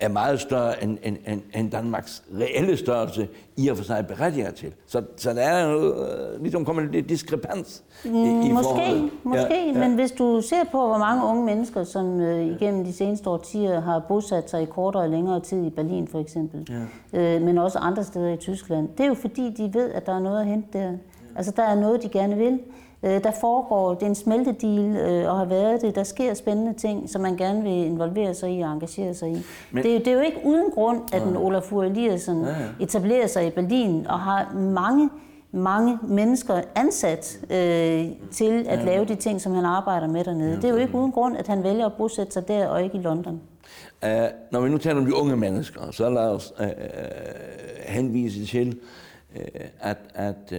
er 0.00 0.08
meget 0.08 0.40
større 0.40 0.84
end, 0.84 0.98
end, 1.02 1.16
end, 1.26 1.42
end 1.54 1.70
Danmarks 1.70 2.22
reelle 2.40 2.76
størrelse 2.76 3.28
i 3.56 3.68
og 3.68 3.76
for 3.76 3.84
sig 3.84 4.06
berettiger 4.06 4.50
til. 4.50 4.72
Så, 4.86 5.02
så 5.16 5.34
der 5.34 5.42
er 5.42 5.70
jo 5.70 6.04
øh, 6.04 6.42
ligesom 6.42 6.64
kommet 6.64 6.92
lidt 6.92 7.08
diskrepans 7.08 7.82
i, 8.04 8.08
i 8.08 8.52
måske, 8.52 8.62
forholdet. 8.62 9.10
Måske, 9.22 9.54
ja, 9.54 9.66
ja. 9.66 9.88
men 9.88 9.94
hvis 9.94 10.10
du 10.10 10.40
ser 10.40 10.64
på, 10.72 10.86
hvor 10.86 10.98
mange 10.98 11.24
unge 11.24 11.44
mennesker, 11.44 11.84
som 11.84 12.20
øh, 12.20 12.46
igennem 12.46 12.84
de 12.84 12.92
seneste 12.92 13.30
årtier 13.30 13.80
har 13.80 14.04
bosat 14.08 14.50
sig 14.50 14.62
i 14.62 14.66
kortere 14.66 15.02
og 15.02 15.08
længere 15.08 15.40
tid 15.40 15.66
i 15.66 15.70
Berlin 15.70 16.08
for 16.08 16.18
eksempel, 16.20 16.68
ja. 17.12 17.36
øh, 17.36 17.42
men 17.42 17.58
også 17.58 17.78
andre 17.78 18.04
steder 18.04 18.32
i 18.32 18.36
Tyskland, 18.36 18.88
det 18.88 19.00
er 19.00 19.08
jo 19.08 19.14
fordi, 19.14 19.50
de 19.50 19.74
ved, 19.74 19.90
at 19.92 20.06
der 20.06 20.14
er 20.14 20.20
noget 20.20 20.40
at 20.40 20.46
hente 20.46 20.78
der. 20.78 20.92
Altså, 21.36 21.52
der 21.56 21.62
er 21.62 21.74
noget, 21.74 22.02
de 22.02 22.08
gerne 22.08 22.36
vil. 22.36 22.60
Øh, 23.02 23.24
der 23.24 23.30
foregår, 23.40 23.94
det 23.94 24.02
er 24.02 24.06
en 24.06 24.14
smeltedeal 24.14 24.96
øh, 24.96 25.32
og 25.32 25.38
har 25.38 25.44
været 25.44 25.82
det. 25.82 25.94
Der 25.94 26.02
sker 26.02 26.34
spændende 26.34 26.72
ting, 26.72 27.10
som 27.10 27.20
man 27.20 27.36
gerne 27.36 27.62
vil 27.62 27.72
involvere 27.72 28.34
sig 28.34 28.58
i 28.58 28.60
og 28.60 28.72
engagere 28.72 29.14
sig 29.14 29.28
i. 29.30 29.42
Men, 29.70 29.84
det, 29.84 29.94
er, 29.94 29.98
det 29.98 30.08
er 30.08 30.12
jo 30.12 30.20
ikke 30.20 30.40
uden 30.44 30.70
grund, 30.70 31.00
at 31.12 31.22
den 31.22 31.36
Olaf 31.36 31.72
Eliasson 31.72 32.44
ja, 32.44 32.50
ja. 32.50 32.54
etablerer 32.80 33.26
sig 33.26 33.46
i 33.46 33.50
Berlin 33.50 34.06
og 34.06 34.20
har 34.20 34.54
mange 34.54 35.10
mange 35.52 35.98
mennesker 36.02 36.60
ansat 36.74 37.38
øh, 37.42 38.06
til 38.30 38.66
at 38.68 38.78
ja. 38.78 38.84
lave 38.84 39.04
de 39.04 39.14
ting, 39.14 39.40
som 39.40 39.52
han 39.52 39.64
arbejder 39.64 40.06
med 40.06 40.24
dernede. 40.24 40.50
Ja. 40.50 40.56
Det 40.56 40.64
er 40.64 40.68
jo 40.68 40.76
ikke 40.76 40.94
uden 40.94 41.12
grund, 41.12 41.36
at 41.36 41.46
han 41.46 41.62
vælger 41.62 41.86
at 41.86 41.92
bosætte 41.92 42.32
sig 42.32 42.48
der 42.48 42.66
og 42.66 42.82
ikke 42.82 42.98
i 42.98 43.00
London. 43.00 43.40
Uh, 44.02 44.08
når 44.50 44.60
vi 44.60 44.68
nu 44.68 44.78
taler 44.78 45.00
om 45.00 45.06
de 45.06 45.14
unge 45.14 45.36
mennesker, 45.36 45.90
så 45.90 46.10
lad 46.10 46.28
os 46.28 46.52
uh, 46.60 46.66
henvise 47.86 48.46
til, 48.46 48.78
uh, 49.36 49.42
at, 49.80 49.96
at 50.14 50.52
uh, 50.52 50.58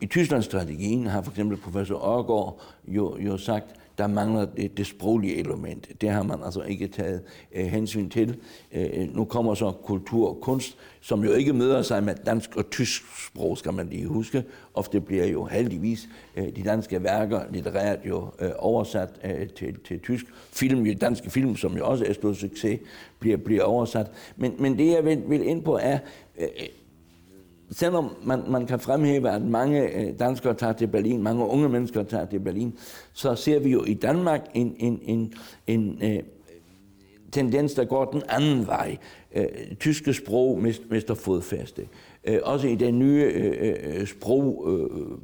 i 0.00 0.06
Tysklandsstrategien 0.06 1.06
har 1.06 1.22
for 1.22 1.30
eksempel 1.30 1.56
professor 1.56 1.98
Aargaard 1.98 2.60
jo, 2.88 3.18
jo 3.18 3.36
sagt, 3.36 3.74
der 3.98 4.06
mangler 4.06 4.44
det, 4.44 4.76
det 4.76 4.86
sproglige 4.86 5.36
element. 5.36 5.88
Det 6.00 6.10
har 6.10 6.22
man 6.22 6.38
altså 6.44 6.62
ikke 6.62 6.88
taget 6.88 7.22
øh, 7.54 7.66
hensyn 7.66 8.08
til. 8.08 8.36
Øh, 8.72 9.14
nu 9.14 9.24
kommer 9.24 9.54
så 9.54 9.72
kultur 9.72 10.28
og 10.28 10.38
kunst, 10.40 10.76
som 11.00 11.24
jo 11.24 11.32
ikke 11.32 11.52
møder 11.52 11.82
sig 11.82 12.02
med 12.02 12.14
dansk 12.26 12.56
og 12.56 12.70
tysk 12.70 13.02
sprog, 13.26 13.58
skal 13.58 13.72
man 13.72 13.88
lige 13.88 14.06
huske. 14.06 14.44
Ofte 14.74 15.00
bliver 15.00 15.26
jo 15.26 15.44
heldigvis 15.44 16.08
øh, 16.36 16.56
de 16.56 16.62
danske 16.62 17.02
værker 17.02 17.40
litterært 17.50 17.98
jo 18.04 18.28
øh, 18.40 18.50
oversat 18.58 19.08
øh, 19.24 19.48
til, 19.48 19.76
til 19.84 20.00
tysk. 20.00 20.26
Film, 20.52 20.86
jo 20.86 20.94
danske 21.00 21.30
film, 21.30 21.56
som 21.56 21.76
jo 21.76 21.86
også 21.86 22.04
er 22.04 22.12
stor 22.12 22.32
succes, 22.32 22.80
bliver, 23.18 23.36
bliver 23.36 23.62
oversat. 23.62 24.10
Men, 24.36 24.54
men 24.58 24.78
det 24.78 24.86
jeg 24.86 25.04
vil, 25.04 25.22
vil 25.26 25.46
ind 25.46 25.62
på 25.62 25.78
er, 25.82 25.98
øh, 26.38 26.48
selvom 27.70 28.16
man, 28.22 28.42
man 28.48 28.66
kan 28.66 28.80
fremhæve, 28.80 29.30
at 29.30 29.42
mange 29.42 30.00
øh, 30.00 30.18
danskere 30.18 30.54
tager 30.54 30.72
til 30.72 30.86
Berlin, 30.86 31.22
mange 31.22 31.44
unge 31.44 31.68
mennesker 31.68 32.02
tager 32.02 32.26
til 32.26 32.40
Berlin, 32.40 32.78
så 33.12 33.34
ser 33.34 33.58
vi 33.58 33.70
jo 33.70 33.84
i 33.84 33.94
Danmark 33.94 34.40
en, 34.54 34.76
en, 34.78 35.00
en, 35.02 35.34
en 35.66 35.98
uh, 36.02 36.24
tendens, 37.32 37.74
der 37.74 37.84
går 37.84 38.04
den 38.04 38.22
anden 38.28 38.66
vej. 38.66 38.96
Uh, 39.36 39.76
tyske 39.80 40.14
sprog 40.14 40.62
mister 40.90 41.14
fodfæste. 41.14 41.88
Uh, 42.28 42.36
også 42.42 42.68
i 42.68 42.74
den 42.74 42.98
nye 42.98 43.32
uh, 44.00 44.06
sprog, 44.06 44.66
uh, 44.66 45.18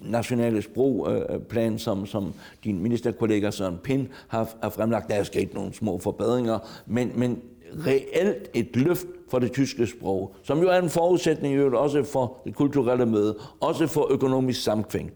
nationale 0.00 0.62
sprogplan, 0.62 1.78
som, 1.78 2.06
som 2.06 2.34
din 2.64 2.82
ministerkollega 2.82 3.50
Søren 3.50 3.78
Pind 3.84 4.06
har, 4.28 4.48
har 4.62 4.70
fremlagt. 4.70 5.08
Der 5.08 5.14
er 5.14 5.22
sket 5.22 5.54
nogle 5.54 5.72
små 5.74 5.98
forbedringer, 5.98 6.58
men, 6.86 7.12
men 7.14 7.42
reelt 7.86 8.50
et 8.54 8.76
løft 8.76 9.06
for 9.30 9.38
det 9.38 9.52
tyske 9.52 9.86
sprog, 9.86 10.34
som 10.42 10.60
jo 10.62 10.68
er 10.68 10.78
en 10.78 10.90
forudsætning 10.90 11.56
jo 11.56 11.80
også 11.80 12.02
for 12.02 12.36
det 12.44 12.54
kulturelle 12.54 13.06
møde, 13.06 13.38
også 13.60 13.86
for 13.86 14.06
økonomisk 14.10 14.62
samkvem. 14.62 15.10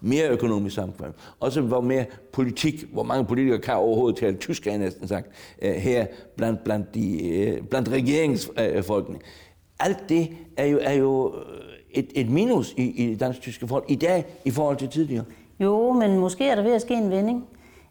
Mere 0.00 0.28
økonomisk 0.28 0.74
samkvem. 0.74 1.12
Også 1.40 1.60
hvor 1.60 1.80
mere 1.80 2.04
politik, 2.32 2.84
hvor 2.92 3.02
mange 3.02 3.24
politikere 3.24 3.58
kan 3.58 3.74
overhovedet 3.74 4.20
tale 4.20 4.36
tysk, 4.36 4.66
er 4.66 4.78
næsten 4.78 5.08
sagt, 5.08 5.28
øh, 5.62 5.72
her 5.72 6.06
blandt, 6.36 6.64
blandt, 6.64 6.94
de, 6.94 7.28
øh, 7.28 7.62
blandt 7.62 7.88
regeringsfolkene. 7.88 9.18
Alt 9.80 10.08
det 10.08 10.30
er 10.56 10.64
jo, 10.66 10.78
er 10.82 10.92
jo 10.92 11.34
øh, 11.36 11.42
et, 11.90 12.06
et 12.14 12.30
minus 12.30 12.74
i, 12.76 12.82
i 12.82 13.14
dansk-tyske 13.14 13.68
folk 13.68 13.84
i 13.88 13.94
dag 13.94 14.24
i 14.44 14.50
forhold 14.50 14.76
til 14.76 14.88
tidligere. 14.88 15.24
Jo, 15.60 15.92
men 15.92 16.18
måske 16.18 16.48
er 16.48 16.54
der 16.54 16.62
ved 16.62 16.72
at 16.72 16.82
ske 16.82 16.94
en 16.94 17.10
vending. 17.10 17.44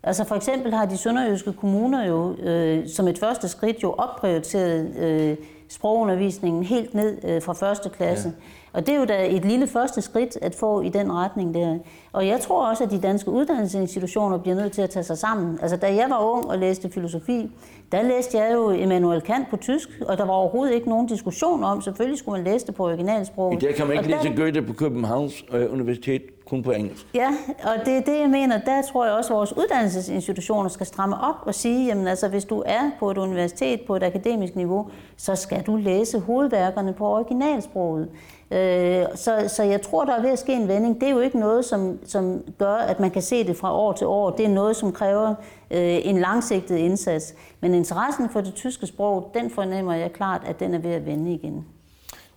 Altså 0.04 0.24
for 0.24 0.36
eksempel 0.36 0.74
har 0.74 0.86
de 0.86 0.98
sønderjyske 0.98 1.54
kommuner 1.54 2.06
jo 2.06 2.36
øh, 2.36 2.88
som 2.88 3.08
et 3.08 3.20
første 3.20 3.48
skridt 3.48 3.84
jo 3.84 3.92
opprioriteret 3.92 4.96
øh, 4.98 5.38
sprogundervisningen 5.70 6.64
helt 6.64 6.94
ned 6.94 7.18
øh, 7.24 7.42
fra 7.42 7.54
første 7.54 7.90
klasse. 7.90 8.28
Ja. 8.28 8.34
Og 8.74 8.88
det 8.88 8.96
er 8.96 9.00
jo 9.00 9.06
da 9.06 9.28
et 9.30 9.46
lille 9.46 9.68
første 9.68 10.02
skridt 10.02 10.38
at 10.42 10.56
få 10.56 10.82
i 10.82 10.90
den 10.90 11.12
retning 11.12 11.54
der. 11.54 11.78
Og 12.14 12.28
jeg 12.28 12.40
tror 12.40 12.66
også, 12.70 12.84
at 12.84 12.92
de 12.92 13.02
danske 13.02 13.32
uddannelsesinstitutioner 13.32 14.38
bliver 14.38 14.56
nødt 14.56 14.72
til 14.72 14.82
at 14.82 14.90
tage 14.90 15.04
sig 15.04 15.18
sammen. 15.18 15.60
Altså 15.62 15.78
da 15.78 15.96
jeg 15.96 16.06
var 16.10 16.20
ung 16.20 16.50
og 16.50 16.58
læste 16.58 16.90
filosofi, 16.90 17.52
der 17.92 18.02
læste 18.02 18.38
jeg 18.38 18.54
jo 18.54 18.72
Immanuel 18.72 19.22
Kant 19.22 19.50
på 19.50 19.58
tysk, 19.58 19.90
og 20.08 20.18
der 20.18 20.26
var 20.26 20.34
overhovedet 20.34 20.74
ikke 20.74 20.90
nogen 20.90 21.08
diskussion 21.08 21.64
om, 21.64 21.82
selvfølgelig 21.82 22.20
skulle 22.20 22.44
man 22.44 22.54
læse 22.54 22.68
det 22.68 22.76
på 22.76 22.86
originalsprog. 22.86 23.54
I 23.54 23.56
dag 23.56 23.76
kan 23.76 23.88
man 23.88 23.98
ikke 23.98 24.10
læse 24.10 24.36
Goethe 24.36 24.62
på 24.62 24.74
Københavns 24.74 25.46
øh, 25.54 25.74
Universitet 25.74 26.22
kun 26.46 26.64
på 26.64 26.72
engelsk. 26.72 27.08
Ja, 27.16 27.30
og 27.64 27.86
det 27.86 27.94
er 27.94 28.02
det, 28.02 28.20
jeg 28.20 28.30
mener. 28.30 28.60
Der 28.60 28.82
tror 28.82 29.06
jeg 29.06 29.14
også, 29.14 29.34
at 29.34 29.38
vores 29.38 29.58
uddannelsesinstitutioner 29.58 30.70
skal 30.70 30.86
stramme 30.86 31.16
op 31.16 31.36
og 31.42 31.56
sige, 31.56 31.86
jamen 31.86 32.08
altså, 32.08 32.28
hvis 32.28 32.46
du 32.46 32.64
er 32.66 32.92
på 33.00 33.12
et 33.12 33.18
universitet 33.18 33.82
på 33.88 33.96
et 33.96 34.04
akademisk 34.04 34.56
niveau, 34.56 34.88
så 35.18 35.36
skal 35.36 35.64
du 35.64 35.76
læse 35.76 36.20
hovedværkerne 36.20 36.94
på 36.94 37.08
originalsproget. 37.08 38.10
Øh, 38.54 39.06
så, 39.16 39.46
så 39.48 39.64
jeg 39.64 39.82
tror, 39.82 40.06
der 40.06 40.14
er 40.14 40.22
ved 40.22 40.30
at 40.30 40.40
ske 40.40 40.54
en 40.54 40.68
vending. 40.68 41.02
Det 41.02 41.08
er 41.08 41.12
jo 41.12 41.20
ikke 41.20 41.40
noget, 41.40 41.66
som, 41.66 42.00
som 42.06 42.42
gør, 42.58 42.76
at 42.76 43.00
man 43.00 43.12
kan 43.12 43.22
se 43.22 43.48
det 43.48 43.58
fra 43.58 43.74
år 43.74 43.94
til 43.94 44.08
år. 44.08 44.30
Det 44.30 44.46
er 44.46 44.50
noget, 44.50 44.76
som 44.76 44.92
kræver 44.92 45.30
øh, 45.72 46.00
en 46.04 46.20
langsigtet 46.20 46.76
indsats. 46.76 47.36
Men 47.60 47.74
interessen 47.74 48.30
for 48.30 48.42
det 48.42 48.54
tyske 48.54 48.88
sprog, 48.88 49.32
den 49.34 49.50
fornemmer 49.50 49.94
jeg 49.94 50.14
klart, 50.14 50.42
at 50.46 50.60
den 50.60 50.74
er 50.74 50.80
ved 50.80 50.92
at 50.92 51.06
vende 51.06 51.34
igen. 51.34 51.66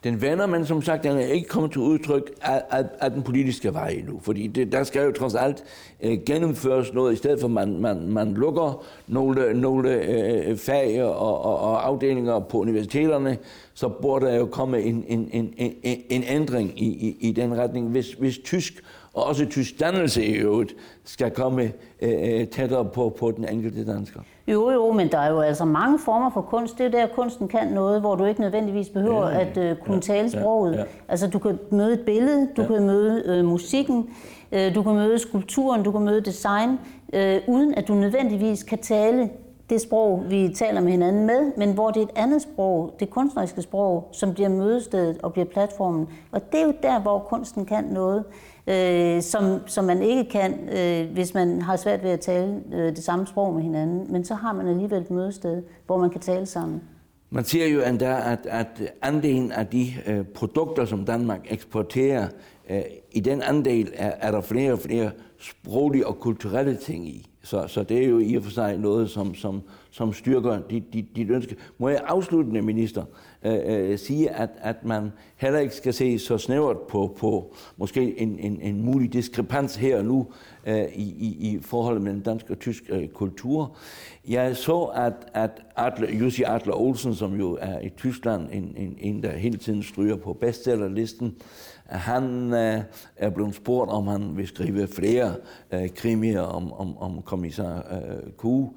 Den 0.04 0.22
vender, 0.22 0.46
men 0.46 0.66
som 0.66 0.82
sagt, 0.82 1.04
den 1.04 1.16
er 1.16 1.26
ikke 1.26 1.48
kommet 1.48 1.72
til 1.72 1.80
udtryk 1.80 2.30
af, 2.42 2.62
af, 2.70 2.84
af 3.00 3.10
den 3.10 3.22
politiske 3.22 3.74
vej 3.74 3.88
endnu. 3.88 4.20
Fordi 4.22 4.46
det, 4.46 4.72
der 4.72 4.84
skal 4.84 5.04
jo 5.04 5.12
trods 5.12 5.34
alt 5.34 5.64
øh, 6.02 6.18
gennemføres 6.26 6.92
noget, 6.92 7.12
i 7.12 7.16
stedet 7.16 7.40
for 7.40 7.46
at 7.46 7.52
man, 7.52 7.80
man, 7.80 8.08
man 8.08 8.34
lukker 8.34 8.84
nogle, 9.06 9.60
nogle 9.60 10.04
øh, 10.04 10.56
fag 10.56 11.02
og, 11.02 11.42
og, 11.44 11.58
og 11.60 11.86
afdelinger 11.86 12.38
på 12.38 12.58
universiteterne, 12.58 13.38
så 13.74 13.88
burde 13.88 14.26
der 14.26 14.34
jo 14.34 14.46
komme 14.46 14.82
en, 14.82 15.04
en, 15.08 15.28
en, 15.32 15.54
en, 15.56 16.02
en 16.10 16.24
ændring 16.28 16.82
i, 16.82 16.86
i, 16.86 17.28
i 17.28 17.32
den 17.32 17.58
retning. 17.58 17.88
Hvis, 17.88 18.12
hvis 18.12 18.38
tysk 18.38 18.82
og 19.12 19.24
også 19.24 19.46
tysk 19.46 19.80
dannelse 19.80 20.24
i 20.24 20.32
øvrigt 20.32 20.74
skal 21.04 21.30
komme 21.30 21.72
øh, 22.02 22.40
øh 22.40 22.48
tættere 22.48 22.84
på, 22.84 23.16
på 23.18 23.30
den 23.30 23.48
enkelte 23.48 23.86
dansker. 23.86 24.20
Jo, 24.48 24.70
jo, 24.70 24.92
men 24.92 25.12
der 25.12 25.18
er 25.18 25.30
jo 25.30 25.40
altså 25.40 25.64
mange 25.64 25.98
former 25.98 26.30
for 26.30 26.40
kunst. 26.40 26.78
Det 26.78 26.86
er 26.86 26.90
der, 26.90 27.06
kunsten 27.06 27.48
kan 27.48 27.68
noget, 27.68 28.00
hvor 28.00 28.14
du 28.14 28.24
ikke 28.24 28.40
nødvendigvis 28.40 28.88
behøver 28.88 29.28
ja, 29.28 29.40
at 29.40 29.56
øh, 29.56 29.76
kunne 29.76 29.96
ja, 29.96 30.00
tale 30.00 30.30
sproget. 30.30 30.72
Ja, 30.72 30.78
ja. 30.78 30.84
Altså, 31.08 31.26
du 31.26 31.38
kan 31.38 31.58
møde 31.70 31.92
et 31.92 32.00
billede, 32.00 32.48
du 32.56 32.62
ja. 32.62 32.68
kan 32.68 32.86
møde 32.86 33.22
øh, 33.26 33.44
musikken, 33.44 34.10
øh, 34.52 34.74
du 34.74 34.82
kan 34.82 34.94
møde 34.94 35.18
skulpturen, 35.18 35.82
du 35.82 35.92
kan 35.92 36.00
møde 36.00 36.20
design, 36.20 36.78
øh, 37.12 37.40
uden 37.48 37.74
at 37.74 37.88
du 37.88 37.94
nødvendigvis 37.94 38.62
kan 38.62 38.78
tale 38.78 39.30
det 39.70 39.80
sprog, 39.80 40.24
vi 40.28 40.54
taler 40.54 40.80
med 40.80 40.90
hinanden 40.90 41.26
med, 41.26 41.52
men 41.56 41.72
hvor 41.72 41.90
det 41.90 42.00
er 42.02 42.04
et 42.04 42.12
andet 42.16 42.42
sprog, 42.42 42.94
det 43.00 43.10
kunstneriske 43.10 43.62
sprog, 43.62 44.08
som 44.12 44.34
bliver 44.34 44.48
mødestedet 44.48 45.18
og 45.22 45.32
bliver 45.32 45.46
platformen. 45.46 46.08
Og 46.32 46.52
det 46.52 46.60
er 46.60 46.64
jo 46.64 46.74
der, 46.82 47.00
hvor 47.00 47.18
kunsten 47.18 47.64
kan 47.64 47.84
noget 47.84 48.24
øh, 48.66 49.22
som, 49.22 49.60
som 49.66 49.84
man 49.84 50.02
ikke 50.02 50.24
kan, 50.30 50.68
øh, 50.68 51.12
hvis 51.12 51.34
man 51.34 51.62
har 51.62 51.76
svært 51.76 52.02
ved 52.02 52.10
at 52.10 52.20
tale 52.20 52.62
øh, 52.72 52.96
det 52.96 53.04
samme 53.04 53.26
sprog 53.26 53.54
med 53.54 53.62
hinanden. 53.62 54.12
Men 54.12 54.24
så 54.24 54.34
har 54.34 54.52
man 54.52 54.68
alligevel 54.68 55.02
et 55.02 55.10
mødested, 55.10 55.62
hvor 55.86 55.98
man 55.98 56.10
kan 56.10 56.20
tale 56.20 56.46
sammen. 56.46 56.82
Man 57.30 57.44
siger 57.44 57.66
jo 57.66 57.82
endda, 57.82 58.32
at, 58.32 58.46
at 58.46 58.92
andelen 59.02 59.52
af 59.52 59.66
de 59.66 59.86
øh, 60.06 60.24
produkter, 60.24 60.84
som 60.84 61.04
Danmark 61.04 61.40
eksporterer 61.50 62.28
øh, 62.70 62.80
i 63.12 63.20
den 63.20 63.42
andel 63.42 63.92
er, 63.94 64.12
er 64.20 64.30
der 64.30 64.40
flere 64.40 64.72
og 64.72 64.78
flere 64.78 65.10
sproglige 65.40 66.06
og 66.06 66.20
kulturelle 66.20 66.76
ting 66.76 67.08
i. 67.08 67.30
Så, 67.46 67.64
så 67.68 67.82
det 67.82 68.04
er 68.04 68.08
jo 68.08 68.18
i 68.18 68.34
og 68.34 68.42
for 68.42 68.50
sig 68.50 68.78
noget, 68.78 69.10
som, 69.10 69.34
som, 69.34 69.62
som 69.90 70.12
styrker 70.12 70.58
dit, 70.70 70.92
dit, 70.92 71.16
dit 71.16 71.30
ønske. 71.30 71.56
Må 71.78 71.88
jeg 71.88 72.00
afsluttende, 72.06 72.62
minister, 72.62 73.04
øh, 73.44 73.58
øh, 73.66 73.98
sige, 73.98 74.30
at, 74.30 74.50
at 74.58 74.84
man 74.84 75.12
heller 75.36 75.58
ikke 75.58 75.74
skal 75.74 75.94
se 75.94 76.18
så 76.18 76.38
snævert 76.38 76.80
på, 76.80 77.16
på 77.18 77.54
måske 77.76 78.20
en, 78.20 78.38
en, 78.38 78.60
en 78.60 78.84
mulig 78.84 79.12
diskrepans 79.12 79.76
her 79.76 79.98
og 79.98 80.04
nu 80.04 80.26
øh, 80.66 80.84
i, 80.94 81.02
i, 81.02 81.52
i 81.52 81.58
forholdet 81.62 82.02
mellem 82.02 82.22
dansk 82.22 82.50
og 82.50 82.58
tysk 82.58 82.82
øh, 82.88 83.08
kultur. 83.08 83.76
Jeg 84.28 84.56
så, 84.56 84.82
at, 84.82 85.12
at 85.34 85.50
Adler, 85.76 86.10
Jussi 86.10 86.42
Adler 86.42 86.74
Olsen, 86.74 87.14
som 87.14 87.34
jo 87.34 87.58
er 87.60 87.80
i 87.80 87.88
Tyskland 87.88 88.48
en, 88.52 88.74
en, 88.76 88.96
en 88.98 89.22
der 89.22 89.32
hele 89.32 89.56
tiden 89.56 89.82
stryger 89.82 90.16
på 90.16 90.32
bestsellerlisten, 90.32 91.36
han 91.88 92.54
øh, 92.54 92.82
er 93.16 93.30
blevet 93.30 93.54
spurgt, 93.54 93.90
om 93.90 94.06
han 94.06 94.36
vil 94.36 94.48
skrive 94.48 94.88
flere 94.88 95.34
øh, 95.72 95.88
krimier 95.94 96.40
om, 96.40 96.72
om, 96.72 96.98
om 96.98 97.22
kommissar 97.22 97.76
øh, 97.92 98.32
Kuh. 98.36 98.68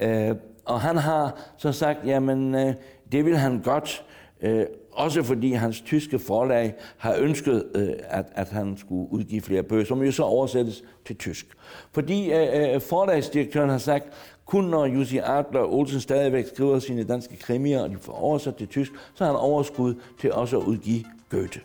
Øh, 0.00 0.34
og 0.64 0.80
han 0.80 0.96
har 0.96 1.38
så 1.56 1.72
sagt, 1.72 1.98
jamen 2.06 2.54
øh, 2.54 2.74
det 3.12 3.24
vil 3.24 3.36
han 3.36 3.60
godt, 3.60 4.04
øh, 4.40 4.66
også 4.92 5.22
fordi 5.22 5.52
hans 5.52 5.80
tyske 5.80 6.18
forlag 6.18 6.74
har 6.96 7.16
ønsket, 7.18 7.64
øh, 7.74 7.88
at, 8.04 8.26
at 8.34 8.48
han 8.48 8.76
skulle 8.76 9.12
udgive 9.12 9.40
flere 9.40 9.62
bøger, 9.62 9.84
som 9.84 10.02
jo 10.02 10.12
så 10.12 10.22
oversættes 10.22 10.84
til 11.06 11.16
tysk. 11.16 11.46
Fordi 11.92 12.32
øh, 12.32 12.74
øh 12.74 12.80
forlagsdirektøren 12.80 13.70
har 13.70 13.78
sagt, 13.78 14.06
kun 14.46 14.64
når 14.64 14.86
Jussi 14.86 15.18
Adler 15.18 15.72
Olsen 15.72 16.00
stadigvæk 16.00 16.46
skriver 16.46 16.78
sine 16.78 17.04
danske 17.04 17.36
krimier, 17.36 17.82
og 17.82 17.90
de 17.90 17.96
får 18.00 18.12
oversat 18.12 18.56
til 18.56 18.66
tysk, 18.66 18.92
så 19.14 19.24
har 19.24 19.32
han 19.32 19.40
overskud 19.40 19.94
til 20.20 20.32
også 20.32 20.58
at 20.58 20.64
udgive 20.64 21.04
Goethe. 21.30 21.60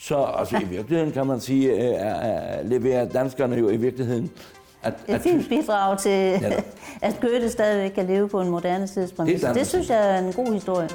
Så 0.00 0.24
altså, 0.24 0.56
i 0.56 0.64
virkeligheden 0.64 1.12
kan 1.12 1.26
man 1.26 1.40
sige, 1.40 1.72
at 1.72 2.66
leverer 2.66 3.08
danskerne 3.08 3.56
jo 3.56 3.68
i 3.70 3.76
virkeligheden 3.76 4.30
at, 4.82 4.94
et 5.08 5.20
fint 5.20 5.48
bidrag 5.48 5.98
til, 5.98 6.10
ja. 6.10 6.52
at 7.08 7.16
Goethe 7.20 7.50
stadigvæk 7.50 7.90
kan 7.90 8.06
leve 8.06 8.28
på 8.28 8.40
en 8.40 8.48
moderne 8.48 8.86
tidspunkt. 8.86 9.32
Det, 9.32 9.54
det 9.54 9.66
synes 9.66 9.90
jeg 9.90 10.16
er 10.16 10.18
en 10.18 10.32
god 10.32 10.52
historie. 10.52 10.88